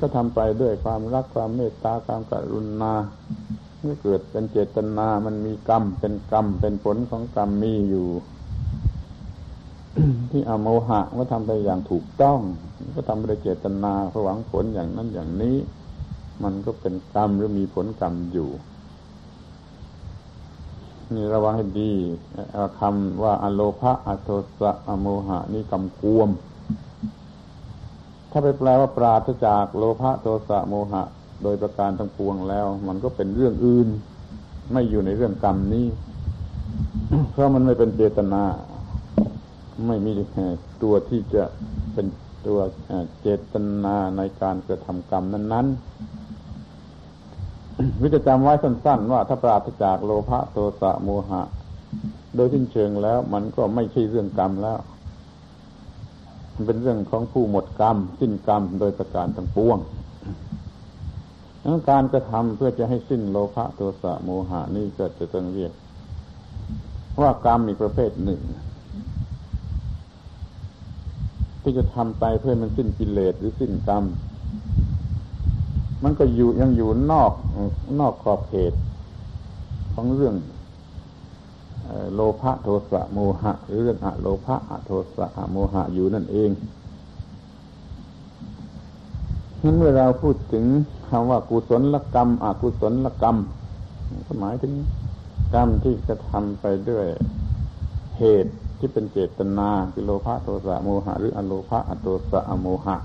[0.00, 2.92] ก็ทำไปด้วยความรักความเมตตาความกรุณา
[3.80, 8.08] เมื่อเกิดเป็นเจตนา มันมีกรรม เป็นกรรม เป็นผลของกรรมมีอยู่
[10.30, 12.40] ที่อโมหะก็ทำไปอย่างถูกต้อง
[12.94, 13.92] ก็ทำไปด้วยเจตนา
[14.24, 15.56] หวังผลอย่างนั้นอย่างนี้
[16.42, 18.50] มันก็เป็นกรรมหรือมีผลกรรมอยู่
[21.14, 21.92] นี่ระวังให้ดี
[22.80, 24.28] คำว่าอโลภะอโท
[24.60, 26.28] สะอโมหะนี่กำกวม
[28.30, 31.02] ถ้าไปแปลว่าปราศจากโลภะโทสะโมหะ
[31.42, 33.88] โดยประการทั้งปวงแล้ว มันก็เป็นเรื่องอื่น
[34.72, 35.86] ไม่อยู่ในเรื่องกรรมนี้
[37.32, 38.42] เพราะมันไม่เป็นเจตนา
[39.86, 40.12] ไม่มี
[40.82, 41.44] ตัวที่จะ
[41.94, 42.06] เป็น
[42.46, 42.58] ตัว
[43.22, 45.78] เจตนาในการกระทำกรรมนั้น ๆ
[48.02, 51.42] วิจะจำไว้สั้น ๆ ว่าถ้าปราศจากโลภะโทสะโมหะ
[52.36, 54.78] โดยสิ้นเชิงแล้ว มันก็ไม่ใช่เรื่องกรรมแล้ว
[56.58, 59.78] มันเป็นเรื่องของผู้หมดกรรม สิ้นกรรมโดยประการทั้งปวง
[61.90, 65.72] การกระทำเพื่อจะให้สิ้นโลภะโทสะโมหะนี่ก็จะต้องเรียก
[67.20, 68.40] ว่ากรรมอีกประเภทหนึ่ง
[71.62, 74.04] ที่จะทำไปเพื่อมันสิ้นกิเลสหรือสิ้นกรรม
[76.02, 77.32] มันก็อยู่ยังอยู่นอก
[78.00, 78.72] นอกขอบเขต
[79.94, 80.34] ของเรื่อง
[82.14, 86.50] โลภะโทสะโมหะ หรือเรื่องอะโลภะอะโทสะอะโมหะอยู่นั่นเอง
[89.62, 90.64] นั้นเมื่อเราพูดถึง
[91.08, 93.36] คำว่ากุศลกรรมอกุศลกรรม
[94.26, 94.72] ก็หมายถึง
[95.54, 97.06] กรรมที่กระทำไปด้วย
[98.18, 102.96] เหตุที่เป็นเจตนาคือโลภะโทสะโมหะ หรืออโลภะอโทสะอโมหะ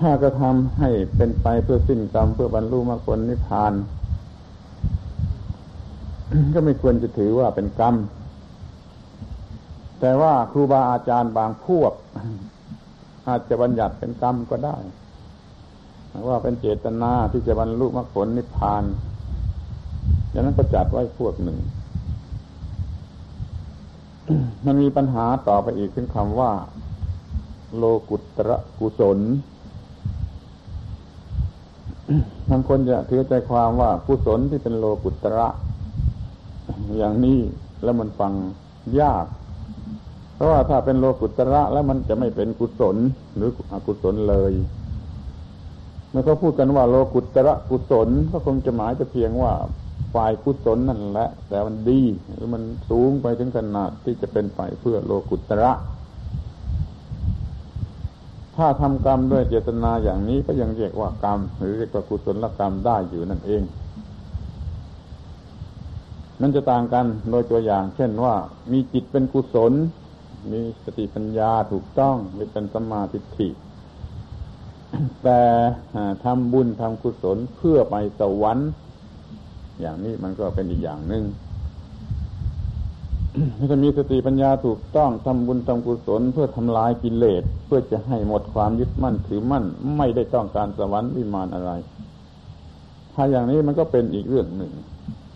[0.00, 3.72] ถ้ากระทำให้เป็นไปเพื่อสิ้นกรรมเพื่อบรรลุมรรคผลนิพพาน
[6.54, 7.94] ก็ไม่ควรจะถือว่าเป็นกรรม
[10.00, 11.92] แต่ว่าครูบาอาจารย์บางพวก
[13.28, 14.76] อาจจะบัญญัติเป็นกรรมก็ได้
[16.28, 18.84] ว่าเป็นเจตนาที่จะบรรลุมรรคผลนิพพาน
[20.30, 21.58] อย่างนั้นก็จัดไว้พวกหนึ่ง
[24.64, 26.50] มันมีปัญหาต่อไปอีกถึงคำว่า
[27.76, 29.18] โลกุตระกุศล
[32.50, 35.48] บางคนจะถือใจความว่ากุศลที่เป็นโลกุตระ
[36.98, 37.40] อย่างนี้
[37.82, 38.32] แล้วมันฟัง
[39.00, 39.26] ยาก
[40.34, 42.96] เพราะว่าถ้าเป็นโลกุตระแล้วมันจะไม่เป็นกุศล
[43.36, 44.52] หรืออกุศลเลย
[46.10, 49.52] เมื่อเขาพูดกันว่าโลกุตระกุศลก็คงจะหมายจะเพียงว่า
[50.14, 52.00] ฝ่ายกุศลนั่นแหละ แต่มันดี
[52.32, 55.72] หรือมันสูงไปถึงขนาดที่จะเป็นฝ่ายเพื่อโลกุตระ
[58.56, 63.62] ถ้าทำกรรมด้วยเจตนาอย่างนี้ก็ยังเรียกว่ากรรม หรือเรียกว่ากุศลกรรมได้อยู่นั่นเอง
[66.40, 68.34] นั่นจะต่างกันโดยตัวอย่าง เช่นว่า
[68.72, 69.72] มีจิตเป็นกุศล
[70.52, 73.48] มีสติปัญญาถูกต้องหรือเป็นสมาธิิ
[75.24, 75.40] แต่
[76.24, 78.68] ทำบุญทำกุศลเพื่อไปสวรรค์
[79.80, 81.24] อย่างนี้มันก็เป็นอีกอย่างหนึ่ง
[83.70, 89.64] ถ้ามีสติปัญญาถูกต้องทำบุญทำกุศล เพื่อทำลายกิเลสเพื่อจะให้หมดความยึดมั่นถือมั่น
[89.96, 91.72] ไม่ได้ต้องการสวรรค์วิมานอะไร
[93.14, 94.72] ถ้าอย่างนี้มันก็เป็นอีกเรื่องหนึ่ง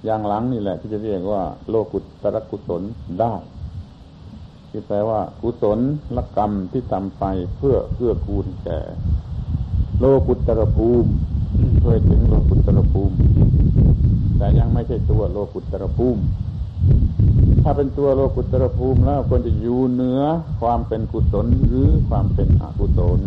[0.04, 2.82] อย่างหลังนี่แหละ ที่จะเรียกว่า โลกุตรกุศล
[3.20, 3.34] ได้
[4.70, 5.78] ที่แปลว่า กุศล
[6.16, 7.24] ลกรรมที่ทำไป
[7.56, 8.78] เพื่อเพื่อกูลแก่
[9.98, 11.10] โลกุตรภูมิ
[11.80, 13.14] เพื่อถึงโลกุตรภูมิ
[14.38, 16.22] แต่ยังไม่ใช่ตัวโลกุตรภูมิ
[17.62, 20.20] ถ้าเป็นตัวโลกุตรภูมิแล้วควรจะอยู่เหนือ
[20.60, 23.20] ความเป็นกุศลหรือความเป็นอกุศล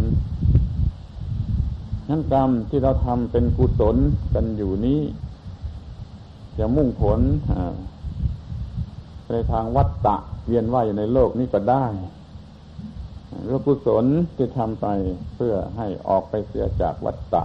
[2.09, 3.95] นั้นกรรมที่เราทำเป็นกุศล
[4.33, 4.99] กันอยู่นี้
[6.57, 7.19] จะมุ่งผล
[9.29, 10.15] ในทางวัฏฏะ
[10.47, 11.85] เวียนว่ายอยู่ในโลกนี้ก็ได้
[13.43, 14.85] หรือกุศลที่ทำไป
[15.35, 17.43] เพื่อให้ออกไปเสียจากวัฏฏะ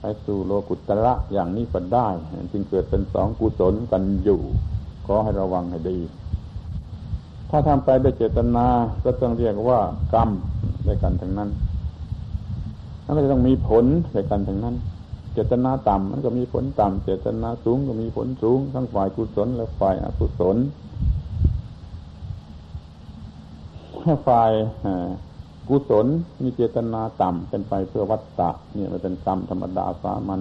[0.00, 2.08] ไปสู่โลกุตระอย่างนี้ก็ได้
[2.52, 4.40] จึงเกิดเป็นสองกุศลกันอยู่
[5.06, 5.98] ขอให้ระวังให้ดี
[7.50, 8.66] ถ้าทำไปด้วยเจตนา
[9.04, 9.80] ก็ต้องเรียกว่า
[10.14, 10.30] กรรม
[10.86, 11.50] ด้วยกันทั้งนั้น
[13.02, 14.74] แล้วก็จะต้องมีผลด้วยกันทั้งนั้น
[15.36, 20.56] เจตนาต่ำมันก็มีผลต่ำเจตนาสูงก็มีผลสูง ทั้งฝ่ายกุศลและฝ่ายอกุศล
[24.26, 24.52] ฝ่าย
[25.68, 26.06] กุศล
[26.42, 30.40] มีเจตนาต่ำเป็นไปเพื่อวัตตะเนี่ยมันเป็นกรรมธรรมดาสามัญ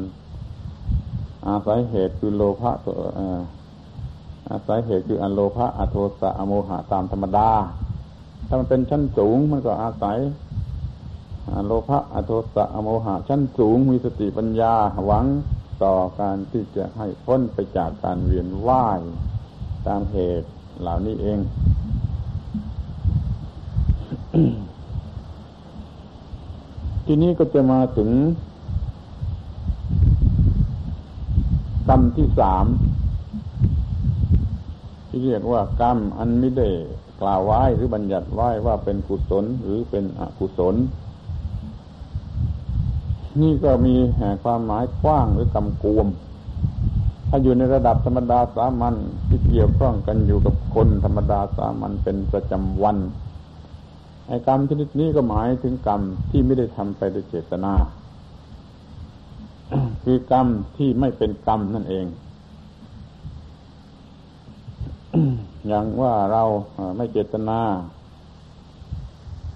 [1.47, 2.93] อาศัยเหตุคือโลภะตัว
[4.49, 7.49] อาศัยเหตุคืออโลภะอโทสะอโมหะตามธรรมดา
[8.47, 10.17] ถ้ามันเป็นชั้นสูงมันก็อาศัย
[11.65, 14.73] โลภะอโทสะอโมหะชั้นสูงมีสติปัญญา
[15.05, 15.25] หวัง
[15.83, 19.01] ต่อการที่จะให้พ้นไปจากการเวียนว่าย
[19.87, 20.47] ตามเหตุ
[20.81, 21.39] เหล่านี้เอง
[27.05, 28.09] ทีนี้ก็จะมาถึง
[31.89, 32.65] กรรมที่สาม
[35.07, 36.69] ที่เรียกว่ากรรมอันไม่ได้
[37.21, 40.75] กล่าวไว้หรือบัญญัติไว้ว่าเป็นกุศลหรือเป็นอกุศล
[43.41, 43.95] นี่ก็มี
[44.43, 46.07] ความหมายกว้างหรือกำกวม
[47.29, 48.95] ถ้าอยู่ในระดับธรรมดาสามัญ
[49.27, 52.97] ที่เกี่ยวข้องกันอยู่กับคนธรรมดาสามัญเป็นประจำวัน
[54.27, 57.73] ไอ้กรรมชนิดนี้ก็หมายถึงกรรมที่ไม่ได้ทำไปโดยเจตนา
[60.03, 62.05] คือกรรมที่ไม่เป็นกรรมนั่นเอง
[65.67, 66.43] อย่างว่าเรา
[66.97, 67.59] ไม่เจตนา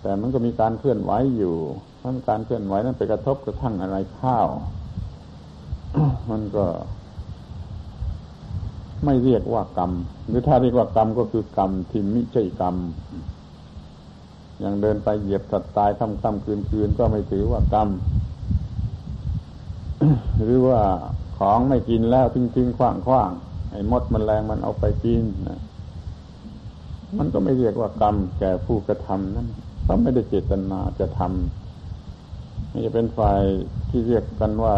[0.01, 1.55] แต่มันก็มีการเคลื่อนไหวอยู่
[1.99, 4.47] เพราะการเคลื่อนไหวนั้นไปกระทบกระทั่งอะไรข้าว
[6.31, 6.65] มันก็
[9.05, 9.91] ไม่เรียกว่ากรรม
[10.27, 12.75] หรือถ้าเรียกว่ากรรมก็คือกรรมที่มิใช่กรรม
[14.59, 17.89] อย่างเดินไปเหยียบสัตว์ตายทำกรรมคืนคืนก็ไม่ถือว่ากรรม
[20.43, 20.81] หรือว่า
[21.38, 23.31] ของไม่กินแล้วทิ้งทิ้งคว้างคว้าง
[23.71, 25.59] ไอ้มดมันแรงมันเอาไปกินนะ
[27.17, 29.47] มันก็ไม่เรียกว่ากรรมแก่ผู้กระทำนั้น
[29.83, 33.41] เขาไม่ได้เจตนาจะทำไม่จะเป็นฝ่าย
[33.89, 34.75] ที่เรียกกันว่า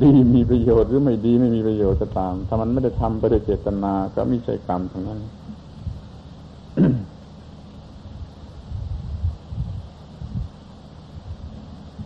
[0.00, 5.20] ดีมีประโยชน์หรือไม่ดีไม่มีประโยชน์ก็ตาม ถ้ามันไม่ได้ทำไปด้วยเจตนาก็ไม่ใช่กรรมทั้งนั้น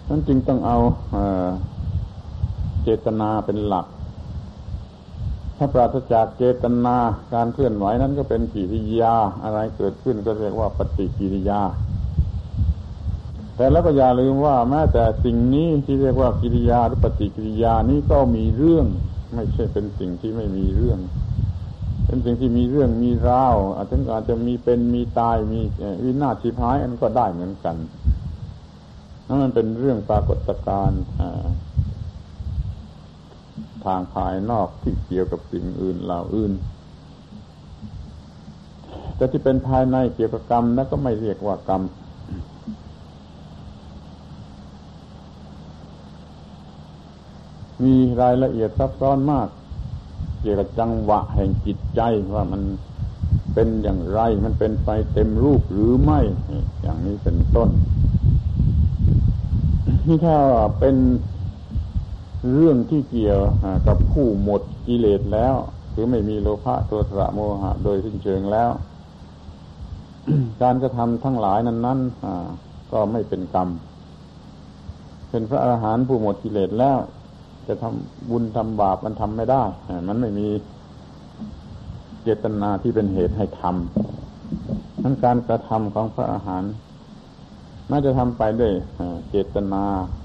[0.09, 0.79] นั้นจึงต้องเอา
[2.85, 3.87] เจตนาเป็นหลัก
[5.57, 6.97] ถ้าปราศจากเจตนา
[7.35, 11.61] การเคลื่อนไหวนั้นก็เป็นกิริยา อะไรเกิดขึ้นก็เรียกว่าปฏิกิริยา
[13.57, 18.87] แต่แล้วก็อย่าลืมว่าแม้แต่สิ่งนี้ที่เรียกว่ากิริยาหรือปฏิกิริยานี้ก็มีเรื่อง
[19.35, 20.99] ไม่ใช่เป็นสิ่งที่ไม่มีเรื่อง
[22.07, 25.61] เป็นสิ่งที่มีเรื่องมีราวอาจจะอาจจะมีเป็นมีตายมี
[26.05, 27.77] วินาศชีพายอันก็ได้เหมือนกัน
[29.27, 31.03] นั่นมันเป็นเรื่องปรากฏการณ์
[33.85, 36.53] ทางภายนอกที่เกี่ยวกับสิ่งอื่นเหล่าอื่น
[39.17, 41.83] แต่ที่เป็นภายในเกี่ยวกับกรรมนั้นก็ไม่เรียกว่ากรรม
[47.83, 49.49] มีรายละเอียดซับซ้อนมาก
[50.41, 52.01] เกี่ยวกับจังหวะแห่งจิตใจ
[52.35, 52.63] ว่ามัน
[53.55, 56.21] เป็นอย่างไร มันเป็นไปเต็มรูปหรือไม่
[56.83, 57.69] อย่างนี้เป็นต้น
[60.07, 60.37] นี่ถ้า
[60.79, 60.97] เป็น
[62.55, 63.41] เรื่องที่เกี่ยว
[63.87, 65.55] กับผู้หมดกิเลสแล้ว
[65.93, 68.71] คือไม่มีโลภะตัวสะโมหะ โดยสิ้นเชิงแล้ว
[70.63, 71.99] การกระทำทั้งหลายนั้นนั้น
[72.93, 73.69] ก็ไม่เป็นกรรม
[75.31, 76.99] เป็นพระอาหารหันต์ผู้หมดกิเลสแล้ว
[77.69, 79.63] จะทำบุญทำบาปมันทำไม่ได้
[80.09, 80.49] มันไม่มี
[82.23, 86.73] เจตนาที่เป็นเหตุให้ทำทั้งการกระทำของพระอาหารนต์
[87.89, 88.73] แม้จะทำไปด้วย
[89.31, 89.85] เจตนา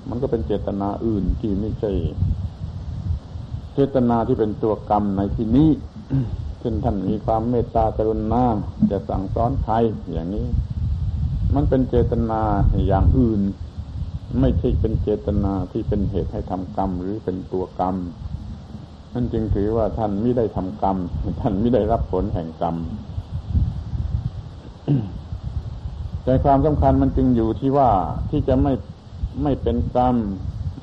[0.10, 1.91] มันก็เป็นเจตนาอื่นที่ไม่ใช่
[3.73, 5.69] เจตนาที่เป็นตัวกรรมในที่นี้
[6.60, 8.43] เช่นท่านมีความเมตตากรุณา
[8.91, 9.75] จะสั่งสอนใคร
[10.13, 10.45] อย่างนี้
[11.56, 12.41] มันเป็นเจตนา
[12.88, 13.41] อย่างอื่น
[14.39, 17.96] ไม่ใช่เป็นเจตนาที่เป็นเหตุให้ทำกรรมหรือเป็นตัวกรรม
[19.13, 20.98] นั่นจึงถือว่าท่านไม่ได้ทำกรรม
[21.42, 22.76] ท่านไม่ได้รับผลแห่งกรรม
[26.24, 27.89] แต่ความสำคัญมันจึงอยู่ที่ว่า
[28.30, 28.74] ที่จะไม่
[29.44, 30.15] ไม่เป็นกรรม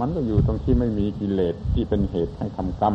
[0.00, 2.94] มันก็อยู่ตรงที่ไม่มีกิเลสที่เป็นเหตุให้ทำกรรม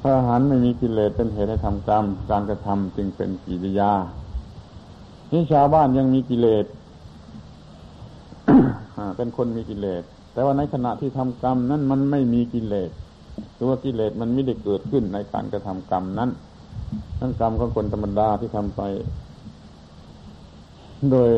[0.00, 3.92] พระอรหันต์ไม่มีกิเลสเป็นเหตุให้ทำกรรม การกระทำจึงเป็นกิริยา
[5.32, 6.64] นี่ชาวบ้านยังมีกิเลส
[9.16, 12.90] เป็นคนมีกิเลส แต่ว่าในขณะที่ทำกรรมนั้นมันไม่มีกิเลส
[13.60, 16.30] ตัวกิเลสมันไม่ได้เกิดขึ้นในการกระทำกรรมนั้น
[17.20, 18.82] นั่นกรรมของคนธรรมดาที่ทำไป
[21.10, 21.30] โดย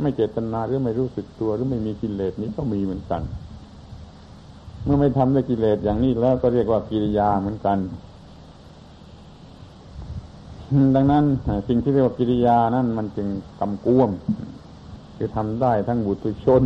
[0.00, 3.22] ไม่เจตนาหรือไม่รู้สึกตัวหรือไม่มีกิเลสนี้ก็มีเหมือนกัน
[4.84, 7.78] เมื่อไม่ทำด้วยกิเลสอย่างนี้แล้วก็เรียกว่ากิริยาเหมือนกัน
[10.96, 11.24] ดังนั้น
[11.68, 13.28] สิ่งที่เรียกว่ากิริยานั้นมันจึง
[13.60, 14.10] กำกวม
[15.24, 16.62] คือทำได้ทั้งบุตรชน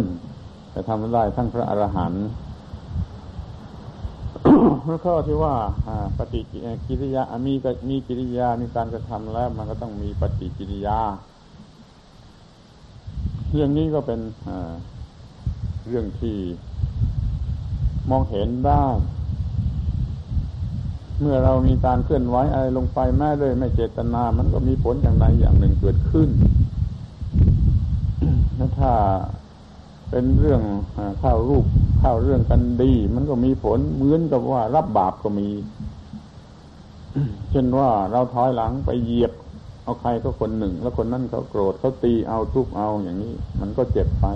[0.71, 2.27] แต่ทำได้ทั้งพระอรหันต์
[4.85, 5.55] เมื่อข้อที่ว่า
[6.19, 6.41] ปฏิ
[6.89, 7.55] กิริยามี
[7.89, 10.99] มีกิริยามีการกระทำแล้วมันก็ต้องมีปฏิกิริยา
[13.53, 14.21] เรื่องนี้ก็เป็น
[15.89, 16.37] เรื่องที่
[18.11, 18.85] มองเห็นได้
[21.21, 26.31] เมื่อเรามีการเคลื่อนไหวอะไรลงไปแม้เลยไม่เจตนา มันก็มีผลอย่างใดอย่างหนึ่งเกิดขึ้น
[28.79, 28.93] ถ้า
[30.11, 30.62] เป็นเรื่อง
[31.21, 31.67] เข้ารูป
[32.01, 35.49] เข้าเรื่องกันดี มันก็มีผลเหมือนกับว่ารับบาปก็มี
[37.51, 39.33] เช่นว่าเราถอยหลังไปเหยียบ
[39.85, 44.27] เอาใครก็คนหนึ่ง แล้วคนนั้นเขาโกรธเขาตีเอาทุบเอาอย่างนี้ มันก็เจ็บไป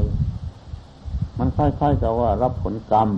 [1.38, 3.08] มันคล้ายๆกับว่ารับผลกรรม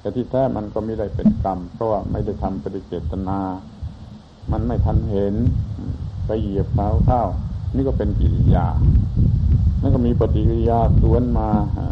[0.00, 3.38] แต่ที่แท้มันก็ไม่ได้เป็นกรรม เพราะว่าไม่ได้ทำปฏิเจตนา
[4.52, 5.34] มันไม่ทันเห็น
[6.26, 7.22] ไปเหยียบเขาเข้า
[7.74, 8.66] นี่ก็เป็นกิริยา
[9.82, 11.48] นั่นก็มีปฏิกิริยาสวนมา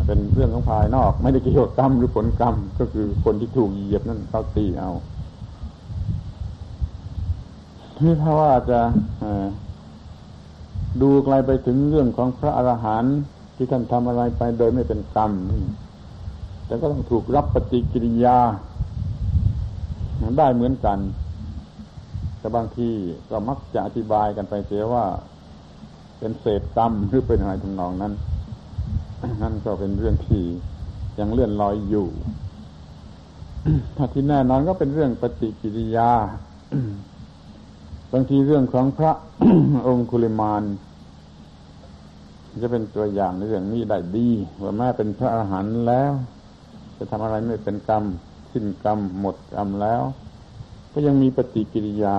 [0.07, 4.91] เป็นเรื่องของภายนอก ไม่ได้เกี่ยวกับกรรมหรือผลกรรม ก็คือคนที่ถูกเหยียบนั่นเขาตีเอา
[8.05, 8.81] นี่ถ้าว่าจะ
[11.03, 13.17] ดูไกลไปถึงเรื่องของพระอรหันต์
[13.57, 15.31] ที่ท่านทำอะไรไปโดยไม่เป็นกรรม
[16.67, 18.39] แต่ก็ต้องถูกรับปฏิกิริยา
[20.39, 20.99] ได้เหมือนกัน
[22.39, 22.89] แต่บางที
[23.31, 25.05] ก็มักจะอธิบายกันไปเสียว่า
[26.19, 28.13] เป็นเศษกรรมหรือเป็นอะไรทำนองนั้น
[29.43, 30.43] นั่นก็เป็นเรื่องที่
[31.19, 32.09] ยังเลื่อนลอยอยู่
[33.97, 36.11] ถ้าที่แน่นอนก็เป็นเรื่องปฏิกิริยา
[38.13, 39.13] บางทีเรื่องของพระ
[39.87, 40.63] องคุลิมาน
[42.63, 44.29] จะเป็นตัวอย่างในเรื่องนี้ได้ดี
[44.63, 46.13] ว่าแม่เป็นพระอาหารแล้ว
[46.97, 48.05] จะทำอะไรไม่เป็นกรรม
[48.53, 50.03] สิ้นกรรม หมดกรรมแล้ว
[50.93, 52.17] ก็ยังมีปฏิกิริยา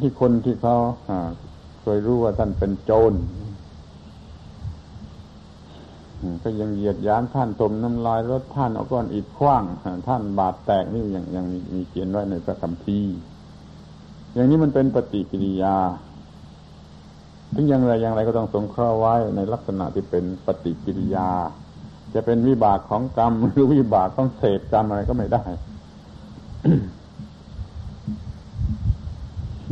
[0.00, 0.76] ที่คนที่เขา
[1.82, 3.12] เคยรู้ว่าท่านเป็นโจร
[6.42, 9.64] ก็ยังเหยียดยามท่านตมน้ำลายรถท่านเอาก้อนอิฐคว้าง
[10.08, 13.16] ท่านบาดแตกนี่ยังยังมีมีเขียนไว้ในพระคัมภีร์
[14.34, 15.76] อย่างนี้มันเป็นปฏิกิริยา
[17.54, 21.28] ถึงอย่างไรอย่างไรก็ต้องสงเคราะห์ไว้ในลักษณะที่เป็นปฏิกิริยา
[22.14, 25.44] จะเป็นวิบากของกรรมหรือวิบากของเศษกรรมอะไรก็ไม่ได้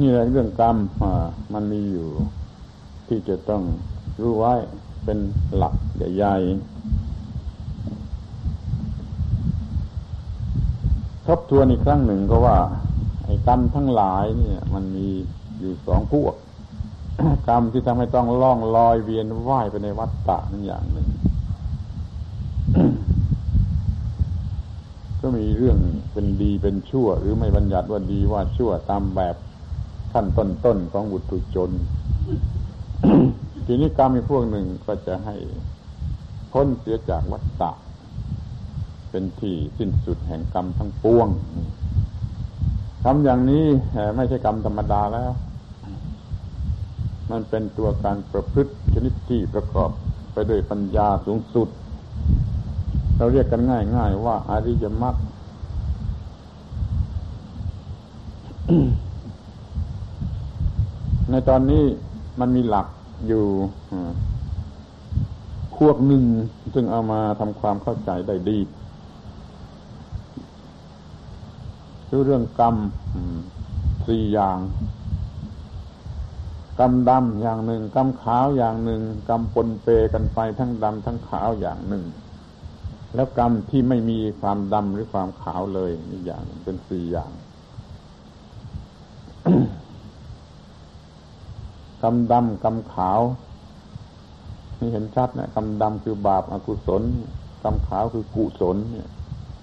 [0.00, 0.76] นี่แหละเรื่องกรรม
[1.54, 2.08] มันมีอยู่
[3.08, 3.62] ที่จะต้อง
[4.20, 4.54] รู้ไว้
[5.04, 5.18] เป็น
[5.56, 6.78] หลักใหญ่ๆ
[11.26, 12.58] ทบทวนอีกครั้งหนึ่งก็ว่า
[13.24, 15.06] ไอ้กรรมทั้งหลายเนี่ย มันมี
[15.58, 16.34] อยู่สองพวก
[17.48, 21.08] กรรมที่ทำให้ต้องล่องลอยเวียนว่ายไปในวัฏฏะนั่นอย่างหนึ่ง
[25.20, 25.78] ก็มีเรื่อง
[26.12, 29.36] เป็นดีเป็นชั่ว หรือไม่บัญญัติว่าดีว่าชั่วตามแบบ
[30.12, 31.70] ขั้นต้นๆของบุตรชน
[33.66, 35.36] ทีนี้กรรมอีกพวกหนึ่งก็จะให้
[36.52, 37.70] พ้นเสียจากวัฏฏะ
[39.10, 41.28] เป็นที่สิ้นสุดแห่งกรรมทั้งปวง
[43.04, 43.64] ทำอย่างนี้
[44.16, 45.32] ไม่ใช่กรรมธรรมดาแล้ว
[47.30, 49.90] มันเป็นตัวการประพฤติชนิดที่ประกอบ
[50.32, 51.68] ไปด้วยปัญญาสูงสุด
[53.16, 55.16] เราเรียกกันง่าย ๆ ว่าอาริยมรรค
[61.30, 61.84] ในตอนนี้
[62.40, 62.86] มันมีหลัก
[63.26, 63.44] อยู่
[65.78, 66.24] พวกหนึ่ง
[66.74, 68.58] ซึ่งเอามาทำความเข้าใจได้ดี
[72.08, 72.76] คือเรื่องกรรม
[74.06, 74.58] สี่อย่าง
[76.78, 82.04] กรรมดำอย่างหนึ่ง กรรมขาวอย่างหนึ่ง กรรมปนเปกันไปทั้งดำทั้งขาวอย่างหนึ่ง
[83.14, 87.30] แล้วกรรมที่ไม่มีความดำหรือความขาวเลยอีกอย่างเป็นสี่อย่าง
[92.02, 93.20] กำดำกำขาว
[94.80, 97.02] นี่เห็นชัดนะกำดำคือบาปอากุศล
[97.64, 99.08] กำขาวคือกุศลเนี่ย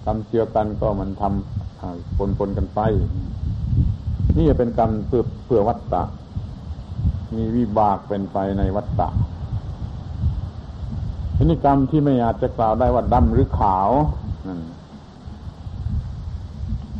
[0.04, 2.80] กรรมเชื่อกันก็มันทำปนปนกันไป
[4.38, 6.02] นี่เป็นกรรมเพื่อเพื่อวัตตะ
[7.36, 9.08] มีวิบากเป็นไปในวัตตะ
[11.36, 13.90] ทีนี้กรรมที่ไม่อาจจะกล่าวได้ว่าดำหรือขาว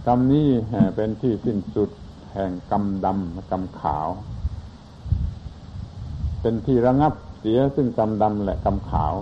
[0.06, 0.48] กรรมนี้
[0.96, 1.90] เป็นที่สิ้นสุด
[2.34, 4.08] แห่งกรรมดำกรรมขาว
[6.46, 9.14] เป็นที่ระงับเสียซึ่งกรรมดำและกรรมขาว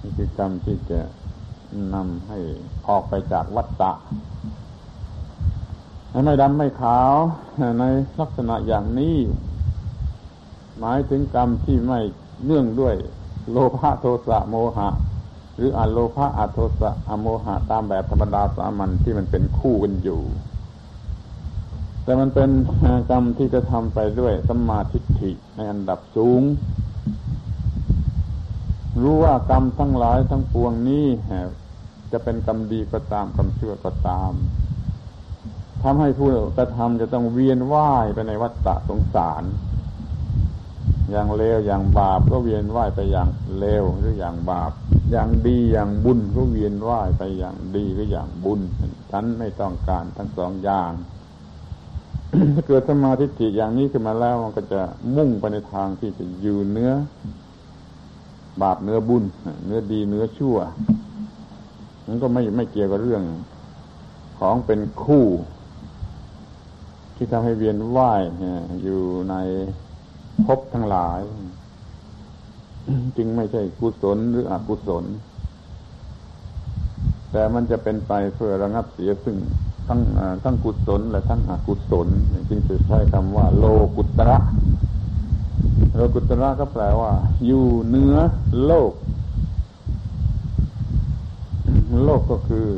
[0.00, 1.00] นี่คือกรรมที่จะ
[1.94, 2.38] นำให้
[2.88, 3.90] ออกไปจากวัฏฏะ
[6.24, 7.12] ไม่ดำไม่ขาว
[7.78, 7.84] ใน
[8.20, 9.16] ลักษณะอย่างนี้
[10.78, 12.00] หมายถึงกรรมที่ไม่
[12.44, 12.94] เนื่องด้วย
[13.50, 14.88] โลภะโทสะโมหะ
[15.56, 20.20] หรืออโลภะอโทสะอโมหะตามแบบธรรมดาสามัญที่มันเป็นคู่กันอยู่
[22.10, 22.50] แต่มันเป็น
[23.10, 26.42] กรรมที่จะทำไปด้วยสัมมาทิฏฐิในอันดับสูง
[29.02, 31.06] รู้ว่ากรรมทั้งหลายทั้งปวงนี้
[32.12, 34.32] จะเป็นกรรมดีก็ตามกรรมชั่วก็ตาม
[35.82, 39.42] ทำให้ผู้กระทำจะต้องเวียนว่ายไปในวัฏฏะสงสาร
[41.10, 44.72] อย่างเลวอย่างบาปก็เวียนว่ายไปอย่างเลวหรืออย่างบาป
[45.10, 48.60] อย่างดีอย่างบุญก็เวียนว่ายไปอย่างดีหรืออย่างบุญ
[49.10, 50.92] ฉันไม่ต้องการทั้งสองอย่าง
[52.54, 54.80] ถ้าเกิดสมาธิฏฐิอย่างนี้ขึ้นมาแล้วมันก็จะ
[55.16, 56.92] มุ่งไปในทางที่จะอยู่เนื้อ
[58.62, 59.24] บาปเนื้อบุญ
[59.66, 60.56] เนื้อดีเนื้อชั่ว
[62.06, 63.22] มันก็ไม่ไม่เกี่ยวกับเรื่อง
[64.38, 65.26] ของเป็นคู่
[67.16, 68.22] ที่ทำให้เวียนว่าย
[68.82, 69.00] อยู่
[69.30, 69.34] ใน
[70.46, 71.20] ภพทั้งหลาย
[73.16, 75.04] จึงไม่ใช่กุศลหรืออกุศล
[77.32, 79.36] แต่มันจะเป็นไปเพื่อระงับเสียซึ่ง
[79.92, 80.02] ทั้ง
[80.44, 82.08] ทั้งกุศลและทั้งอกุศล
[82.48, 83.64] จึงจะใช้คำว่า โล
[83.96, 84.38] กุตระ
[85.94, 87.12] โลกุตระก็แปลว่า
[87.46, 88.16] อยู่เหนือ
[88.64, 88.92] โลก
[92.04, 92.68] โลกก็คือ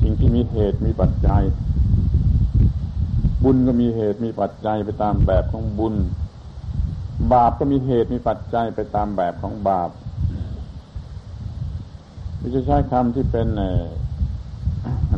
[0.00, 1.42] สิ่งที่มีเหตุมีปัจจัย
[3.44, 5.94] บุญก็มีเหตุมีปัจจัยไปตามแบบของบุญ
[7.32, 9.90] บาปก็มีเหตุมีปัจจัยไปตามแบบของบาป
[12.38, 13.48] ไม่ใช่ใช้คำที่เป็น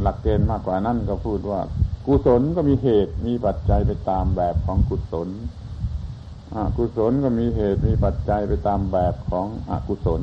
[0.02, 1.60] หลักเกณฑ์มากกว่านั้นก็พูดว่า
[2.06, 5.28] กุศลก็มีเหตุมีปัจจัยไปตามแบบของกุศล
[6.54, 10.22] อกุศลก็มีเหตุมีปัจจัยไปตามแบบของอกุศล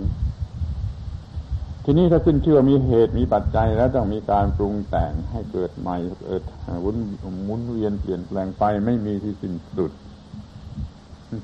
[1.86, 6.44] ทีนี้ถ้าขึ้นเชื่อมีเหตุมีปัจจัยแล้วต้องมีการปรุงแต่งให้เกิดใหม่เกิด
[6.84, 6.98] วุ่น
[7.46, 9.92] หมุนเวียนเปลี่ยนแปลงไปไม่มีที่สิ้นสุด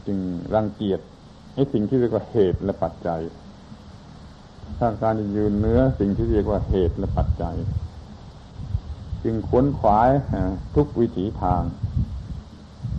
[0.08, 0.20] จึง
[0.56, 1.00] รังเกียจ
[1.54, 3.22] ให้สิ่งที่เรียกว่าเหตุและปัจจัย
[4.80, 7.56] ถ้าการยืนเนื้อสิ่งที่เรียกว่าเหตุและปัจจัย
[9.30, 10.10] จึงขวนขวาย
[10.76, 11.62] ทุกวิถีทาง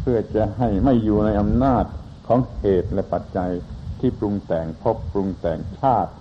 [0.01, 1.85] เพื่อจะให้ไม่อยู่ในอำนาจ
[2.27, 3.51] ของเหตุและปัจจัย
[4.01, 6.13] ที่ปรุงแต่งพบปรุงแต่งชาติ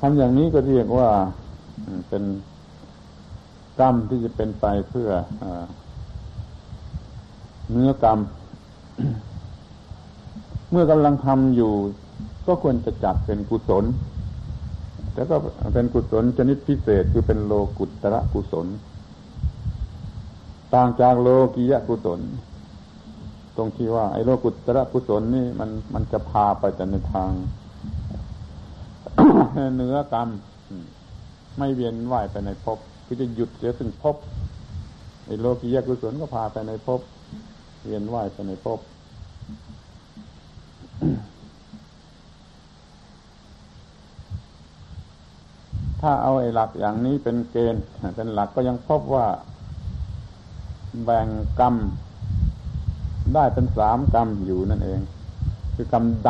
[0.00, 1.10] ทำอย่างนี้ก็เรียกว่า
[2.08, 2.24] เป็น
[3.80, 5.08] กรรมที่จะเป็นไปเพื่อ
[5.42, 5.44] อ
[7.70, 8.18] เนื้อกรรม
[10.70, 11.72] เมื่อกำลังทำอยู่
[12.46, 13.84] ก็ควรจะจัดเป็นกุศล
[15.14, 15.36] แล้วก็
[15.74, 18.66] เป็นกุศลชนิดพิเศษคือเป็นโลกุตระกุศล
[20.74, 22.20] ต่างจากโลกิยะกุศล
[23.56, 27.30] ตรงที่ว่าไอ้โลกุตระกุศลนี่มันมันจะพาไปแต่ในทาง
[29.76, 30.28] เนื้อกรรม
[31.58, 34.16] ไม่เวียนว่ายไปในภพคือจะหยุดเสียซึ่งภพ
[35.26, 37.00] ไอ้โลกิยะกุศลก็พาไปในภพ
[37.84, 38.80] เวียนว่ายไปในภพ
[46.04, 47.82] ถ้าเอาไอ้หลักอย่างนี้เป็นเกณฑ์
[48.16, 49.26] เป็นหลักก็ยังพบว่า
[51.04, 51.26] แบ่ง
[51.60, 51.74] กรรม
[53.34, 55.00] ได้เป็นสามกรรมอยู่นั่นเอง
[55.74, 56.28] คือกรรมด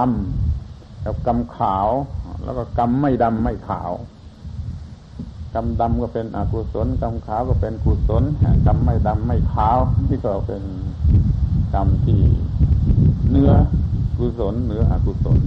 [0.53, 1.89] ำกับกรรมขาว
[2.45, 3.91] แล้วก็กรรมไม่ดำไม่ขาว
[5.55, 8.23] กรรมดำก็เป็นอกุศลกรรมขาวก็เป็นกุศล
[8.67, 10.63] กรรมไม่ดำไม่ขาวนี่ก็เป็น
[11.75, 12.21] กรรมที่
[13.31, 13.53] เนื้อ
[14.19, 15.39] กุศลเนื้ออกุศล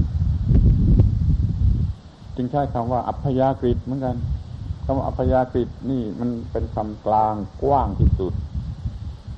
[2.38, 4.16] จึงใช้คำว่าอัพยากฤิเหมือนกัน
[4.86, 7.34] คำว่าอัพยากฤินี่มันเป็นคำกลาง
[7.64, 8.34] กว้างที่สุด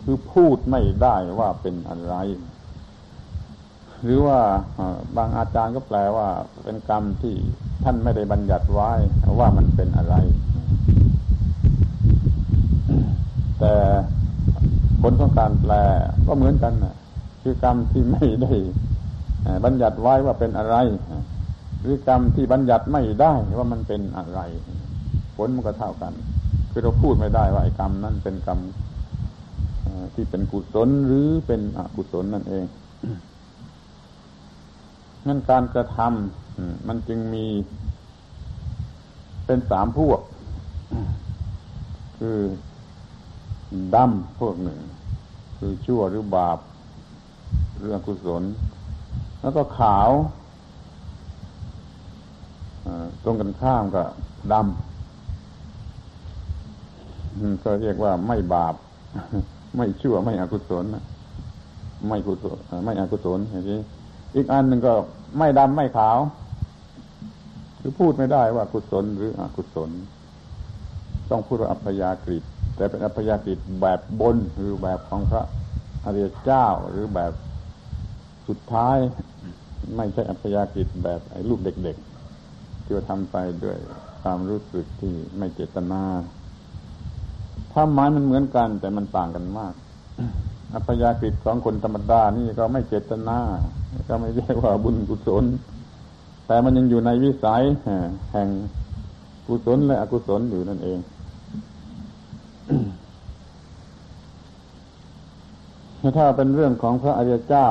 [0.04, 2.16] คือพูดไม่ได้ว่าเป็นอะไร
[4.04, 4.40] หรือว่า
[5.18, 6.28] บางอาจารย์ก็แปลว่า
[6.64, 7.36] เป็นกรรมที่
[7.84, 8.92] ท่านไม่ได้บัญญัติไว้
[9.40, 10.16] ว่ามันเป็นอะไร
[13.60, 13.76] แต่
[15.02, 15.74] ผลของการแปล
[16.28, 16.96] ก็เหมือนกันนะ
[17.42, 18.54] คือกรรมที่ไม่ได้
[19.66, 20.76] บัญญัติไว้ว่าเป็นอะไร
[21.82, 24.40] หรือกรรมที่บัญญัติไม่ได้ว่ามันเป็นอะไร
[25.36, 26.14] ผลมันก็เท่ากัน
[26.72, 28.60] คือเราพูดไม่ได้ว่าไอ้กรรมนั้นเป็นกรรม
[30.14, 32.64] ที่เป็นกุศลหรือเป็นอกุศลนั่นเอง
[35.28, 37.46] งั้นการกระทำมันจึงมี
[39.46, 40.22] เป็นสามพวก
[42.18, 42.38] คือ
[43.96, 44.80] ดำพวกหนึ่ง
[45.58, 46.60] คือชั่วหรือบาป
[47.80, 48.44] เรื่องกุศล
[49.42, 50.10] แล้วก็ขาว
[53.24, 54.04] ตรงกันข้ามก็
[54.54, 58.76] ดำก็เรียกว่าไม่บาป
[59.78, 60.86] ไม่ชั่วไม่อกุศล
[62.08, 63.80] ไม่กุศลไม่อกุศลอย่างนี้
[64.36, 64.94] อีกอันหนึ่งก็
[65.38, 66.18] ไม่ดำไม่ขาว
[67.80, 69.90] คือพูดไม่ได้ว่ากุศลหรืออกุศล
[71.30, 72.40] ต้องพูดว่าอัพยากฤิ
[72.76, 75.44] แต่เป็นอัพยากฤิแบบบนหรือแบบของพระ
[76.06, 77.34] อริยเจ้าหรือแบบ
[78.48, 78.98] สุดท้าย
[79.96, 81.98] ไม่ใช่อัพยากฤิแบบไอ้ลูกเด็ก
[82.90, 83.78] ที่ว่าทำไปด้วย
[84.22, 86.02] ความรู้สึกที่ไม่เจตนา
[87.72, 89.74] ถ้าหมายมันเหมือนกัน แต่มันต่างกันมาก
[90.74, 93.38] อัพยากฤิของคนธรรมดานี่ก็ไม่เจตนา
[94.10, 95.44] ก็ไม่เรียกว่าบุญกุศล
[96.48, 97.62] แต่มันยังอยู่ในวิสัย
[98.32, 98.48] แห่ง
[99.48, 101.00] กุศลและอกุศลอยู่นั่นเอง
[106.18, 107.68] ถ้าเป็นเรื่องของพระอริยเจ้า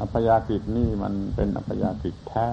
[0.00, 2.48] อัพยากฤินี่มันเป็นอัพยากฤิแท้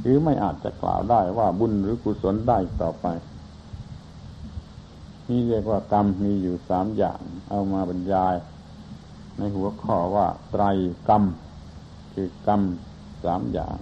[0.00, 3.06] หรือไม่อาจจะกล่าวได้ว่าบุญหรือกุศลได้ต่อไป
[5.28, 7.20] นี่เรียกว่ากรรมมีอยู่สามอย่าง
[7.50, 8.34] เอามาบรรยาย
[9.38, 10.64] ในหัวข้อว่าไตร
[11.08, 11.22] กรรม
[12.12, 12.60] คือกรรม
[13.24, 13.76] สามอย่าง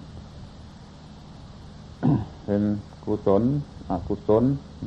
[2.45, 2.63] เป็น
[3.05, 3.43] กุศล
[3.89, 4.45] อกุศล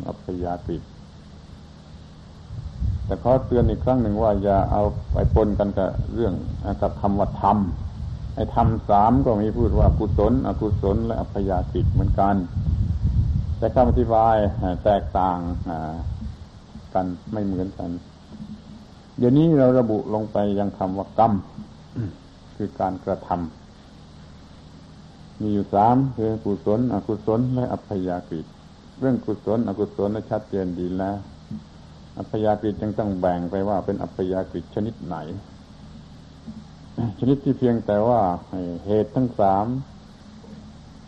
[0.07, 0.78] อัพยากฤิ
[3.05, 6.34] แต่ขอเตือนอีกครั้งหนึ่งว่าอย่าเอาไปปนกันกับเรื่อง
[6.82, 7.57] กับคำว่าธรรม
[8.36, 12.36] ไอ้ธรรมสามก็มีพูดว่ากุศล อกุศล และอัพยากฤิเหมือนกัน
[13.57, 14.36] แต่คำอธิบาย
[14.84, 15.38] แตกต่าง
[16.93, 17.89] กันไม่เหมือนกัน
[19.17, 21.34] เดี๋ยวนี้เราระบุลงไปยังคำว่ากรรม
[22.55, 28.41] คือการกระทำมีอยู่สามคือกุศล อกุศล และอัพยากฤิ
[28.99, 31.17] เรื่องกุศล อกุศลชัดเจนดีแล้ว
[32.17, 35.17] อัพยากฤิยังต้องแบ่งไปว่าเป็นอัพยากฤิชนิดไหน
[37.20, 38.22] ชนิดที่เพียงแต่ว่า
[38.86, 39.66] เหตุทั้งสาม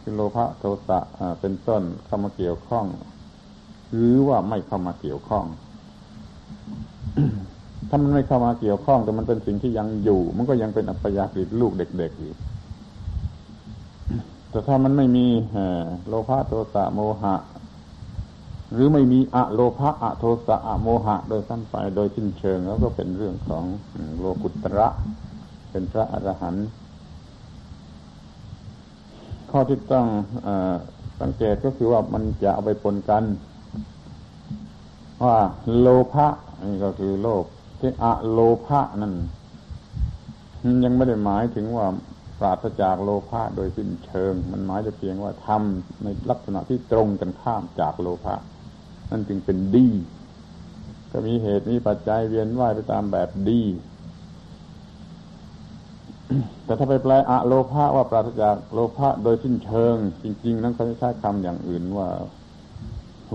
[0.02, 1.00] คือโลภะโทสะ
[1.42, 2.86] เป็นต้นเข้ามาเกี่ยวข้อง
[3.94, 5.46] หรือว่าไม่เข้ามาเกี่ยวข้อง
[7.90, 12.34] ถ้ามันไม่เข้ามาเกี่ยวข้อง แต่มันเป็นสิ่งที่ยังอยู่ มันก็ยังเป็นอัพยากฤิลูกเด็กๆอยู่
[14.50, 15.28] แต่ถ้ามันไม่มี
[16.08, 17.36] โลภะโทสะโมหะ
[18.74, 23.64] หรือไม่มีอะโลภะอะโทสะอะโมหะ โดยสั้นไปโดยสิ้นเชิง แล้วก็เป็นเรื่องของ
[24.20, 24.88] โลกุตระ
[25.76, 26.66] เป็นพระอรหันต์
[29.52, 30.08] ข้อที่ต้อง
[30.48, 30.50] อ
[31.22, 33.24] สังเกตก็คือว่ามันจะเอาไปปนกัน
[35.24, 35.38] ว่า
[35.80, 36.28] โลภะ
[36.66, 37.44] นี่ก็คือโลภ
[37.80, 39.14] ที่อะโลภะนั่น
[40.84, 41.86] ยังไม่ได้หมายถึงว่า
[42.40, 48.36] ปราศจากโลภะโดยสิ้นเชิง มันหมายจะเพียงว่าทำในลักษณะที่ตรงกันข้ามจากโลภะ
[49.12, 49.88] นั่นจึงเป็นดี
[51.12, 53.62] ก็มีเหตุมีปัจจัยเวียนว่ายไปตามแบบดี
[56.66, 62.10] แต่ถ้าไปแปลอะโลภะว่าปราศจากโลภะโดยสิ้นเชิง จริง ๆ นั้นเขาจะใช้คำอย่างอื่นว่า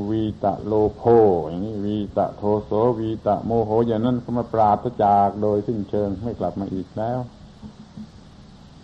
[0.09, 1.03] วีตะโลโพ
[1.49, 7.19] อย่างนี้วีตะโทโสวีตะโมโห อย่างนั้นก็มาปราศจากโดยสิ้นเชิงไม่กลับมาอีกแล้ว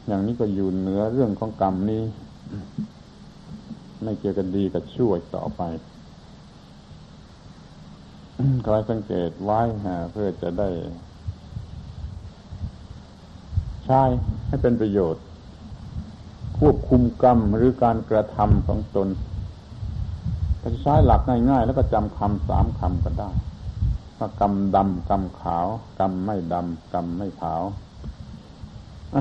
[0.07, 2.05] อย่างนี้ก็อยู่เหนือเรื่องของกรรมนี้
[4.03, 5.63] ไม่เกี่ยวกันดีกับชั่วต่อไป
[8.67, 9.61] คอยสังเกตไว้
[10.13, 10.69] เพื่อจะได้
[13.87, 14.03] ใช้
[14.47, 15.23] ให้เป็นประโยชน์
[16.59, 19.09] ควบคุมกรรมหรือการกระทำของตน
[20.63, 23.31] จะใช้หลักง่าย ๆ แล้วก็จำคำสามคำก็ได้
[24.19, 25.67] ว่ากรรมดำกรรมขาว
[25.99, 27.63] กรรมไม่ดำกรรมไม่ขาว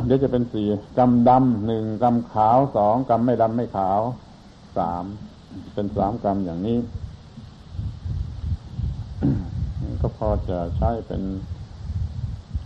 [0.06, 4.00] เดี๋ยวจะเป็นสี่กรรมดำหนึ่งกรรมขาวสองกรรมไม่ดำไม่ขาว
[4.78, 5.06] สาม
[5.74, 6.78] เป็นสามกรรมอย่างนี้
[10.02, 11.22] ก็พอจะใช้เป็น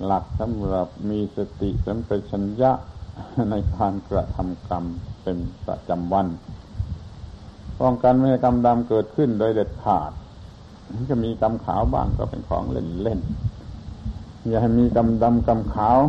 [0.06, 2.72] หลักสำหรับมีสติสัมปชัญญะ
[3.50, 4.84] ในการกระทำกรรม
[5.24, 6.28] เป็นประจำวัน
[7.80, 10.12] ป้องกันไม่ให้กรรมดำเกิดขึ้นโดยเด็ดขาด
[11.10, 13.20] จะมีกรรมขาวบ้างก็เป็นของเล่นเล่น
[14.48, 16.00] อย่าให้มีกรรมดำกรรมขาว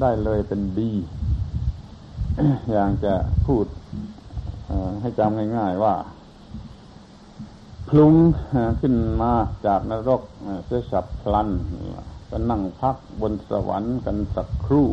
[0.00, 0.92] ได้เลยเป็นดี
[2.72, 3.14] อย่างจะ
[3.46, 3.66] พูด
[5.00, 5.94] ให้จำง่ายๆว่า
[7.88, 8.14] พลุง
[8.80, 9.32] ขึ้นมา
[9.66, 10.22] จากนรก
[10.66, 11.48] เสียฉับพลัน
[12.34, 14.88] ก็นั่งพักบนสวรรค์กันสักครู่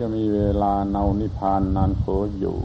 [0.00, 2.06] จะมีเวลาเนานิพานนานโส
[2.40, 2.56] อยู่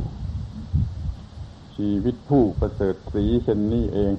[1.75, 4.13] ชีวิตผู้ประเสริฐสีเช่นนี้เอง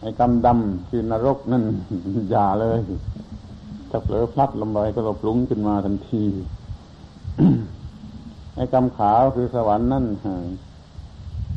[0.00, 1.64] ไอ้กำดำคือนรกนั่น
[2.30, 2.78] อย่าเลย
[3.90, 6.24] ถ้าเผลอพลัดลงไปก็เราปลุงขึ้นมาทันที
[8.56, 10.04] ไอ้กำขาวคือสวรรค์นั่น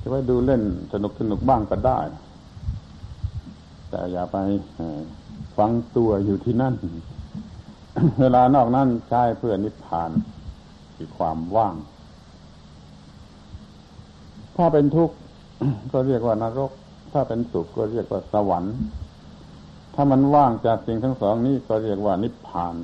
[0.01, 1.99] จะไว้ดูเล่นสนุกสนุกบ้างก็ได้
[3.95, 4.37] แต่อย่าไป
[5.57, 6.75] ฟังตัวอยู่ที่นั่น
[8.21, 10.11] เวลานอกนั่นใช้เพื่อนิพพาน
[10.95, 11.75] คือความว่าง
[14.57, 15.15] ถ้าเป็นทุกข์
[15.91, 16.71] ก็เรียกว่านรก
[17.13, 18.75] ถ้าเป็นสุขก็เรียกว่าสวรรค์
[19.93, 22.75] ถ้ามันว่างจากสิ่งทั้งสองนี้ก็เรียกว่านิพพาน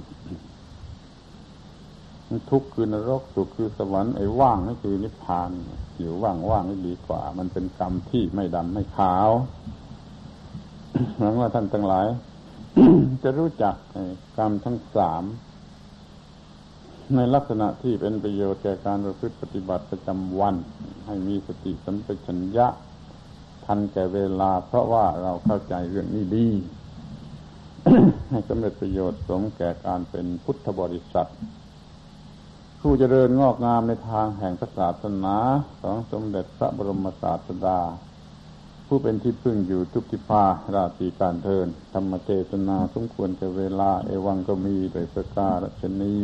[2.51, 5.49] ทุกข์คือนรก สุขคือสวรรค์ไอ้ว่างนี่คือนิพพาน
[5.99, 9.29] อยู่ว่างว่างนี่ดีกว่า มันเป็นกรรมที่ไม่ดำไม่ขาว
[11.17, 12.07] หวังว่าท่านทั้งหลาย
[13.23, 13.75] จะรู้จัก
[14.37, 15.23] กรรมทั้งสาม
[17.15, 20.55] ในลักษณะที่เป็นประโยชน์แก่การประพฤติปฏิบัติประจำวัน
[21.05, 22.67] ให้มีสติสัมปชัญญะ
[23.65, 26.47] ทันแก่เวลา เพราะว่าเราเข้าใจเรื่องนี้ดี
[28.29, 31.29] ให้สำเร็จประโยชน์สมแก่การเป็นพุทธบริษัท
[32.79, 35.35] ผู้เจริญงอกงามในทางแห่งศาสนา
[35.81, 37.79] ของสมเด็จพระบรมศาสดา
[38.91, 46.15] ผู้เป็นที่พึ่งอยู่ทุกทิพาราศีการเทินธรรมเทศนาสมควรแก่เวลา เอวังก็มีโดยสการชนี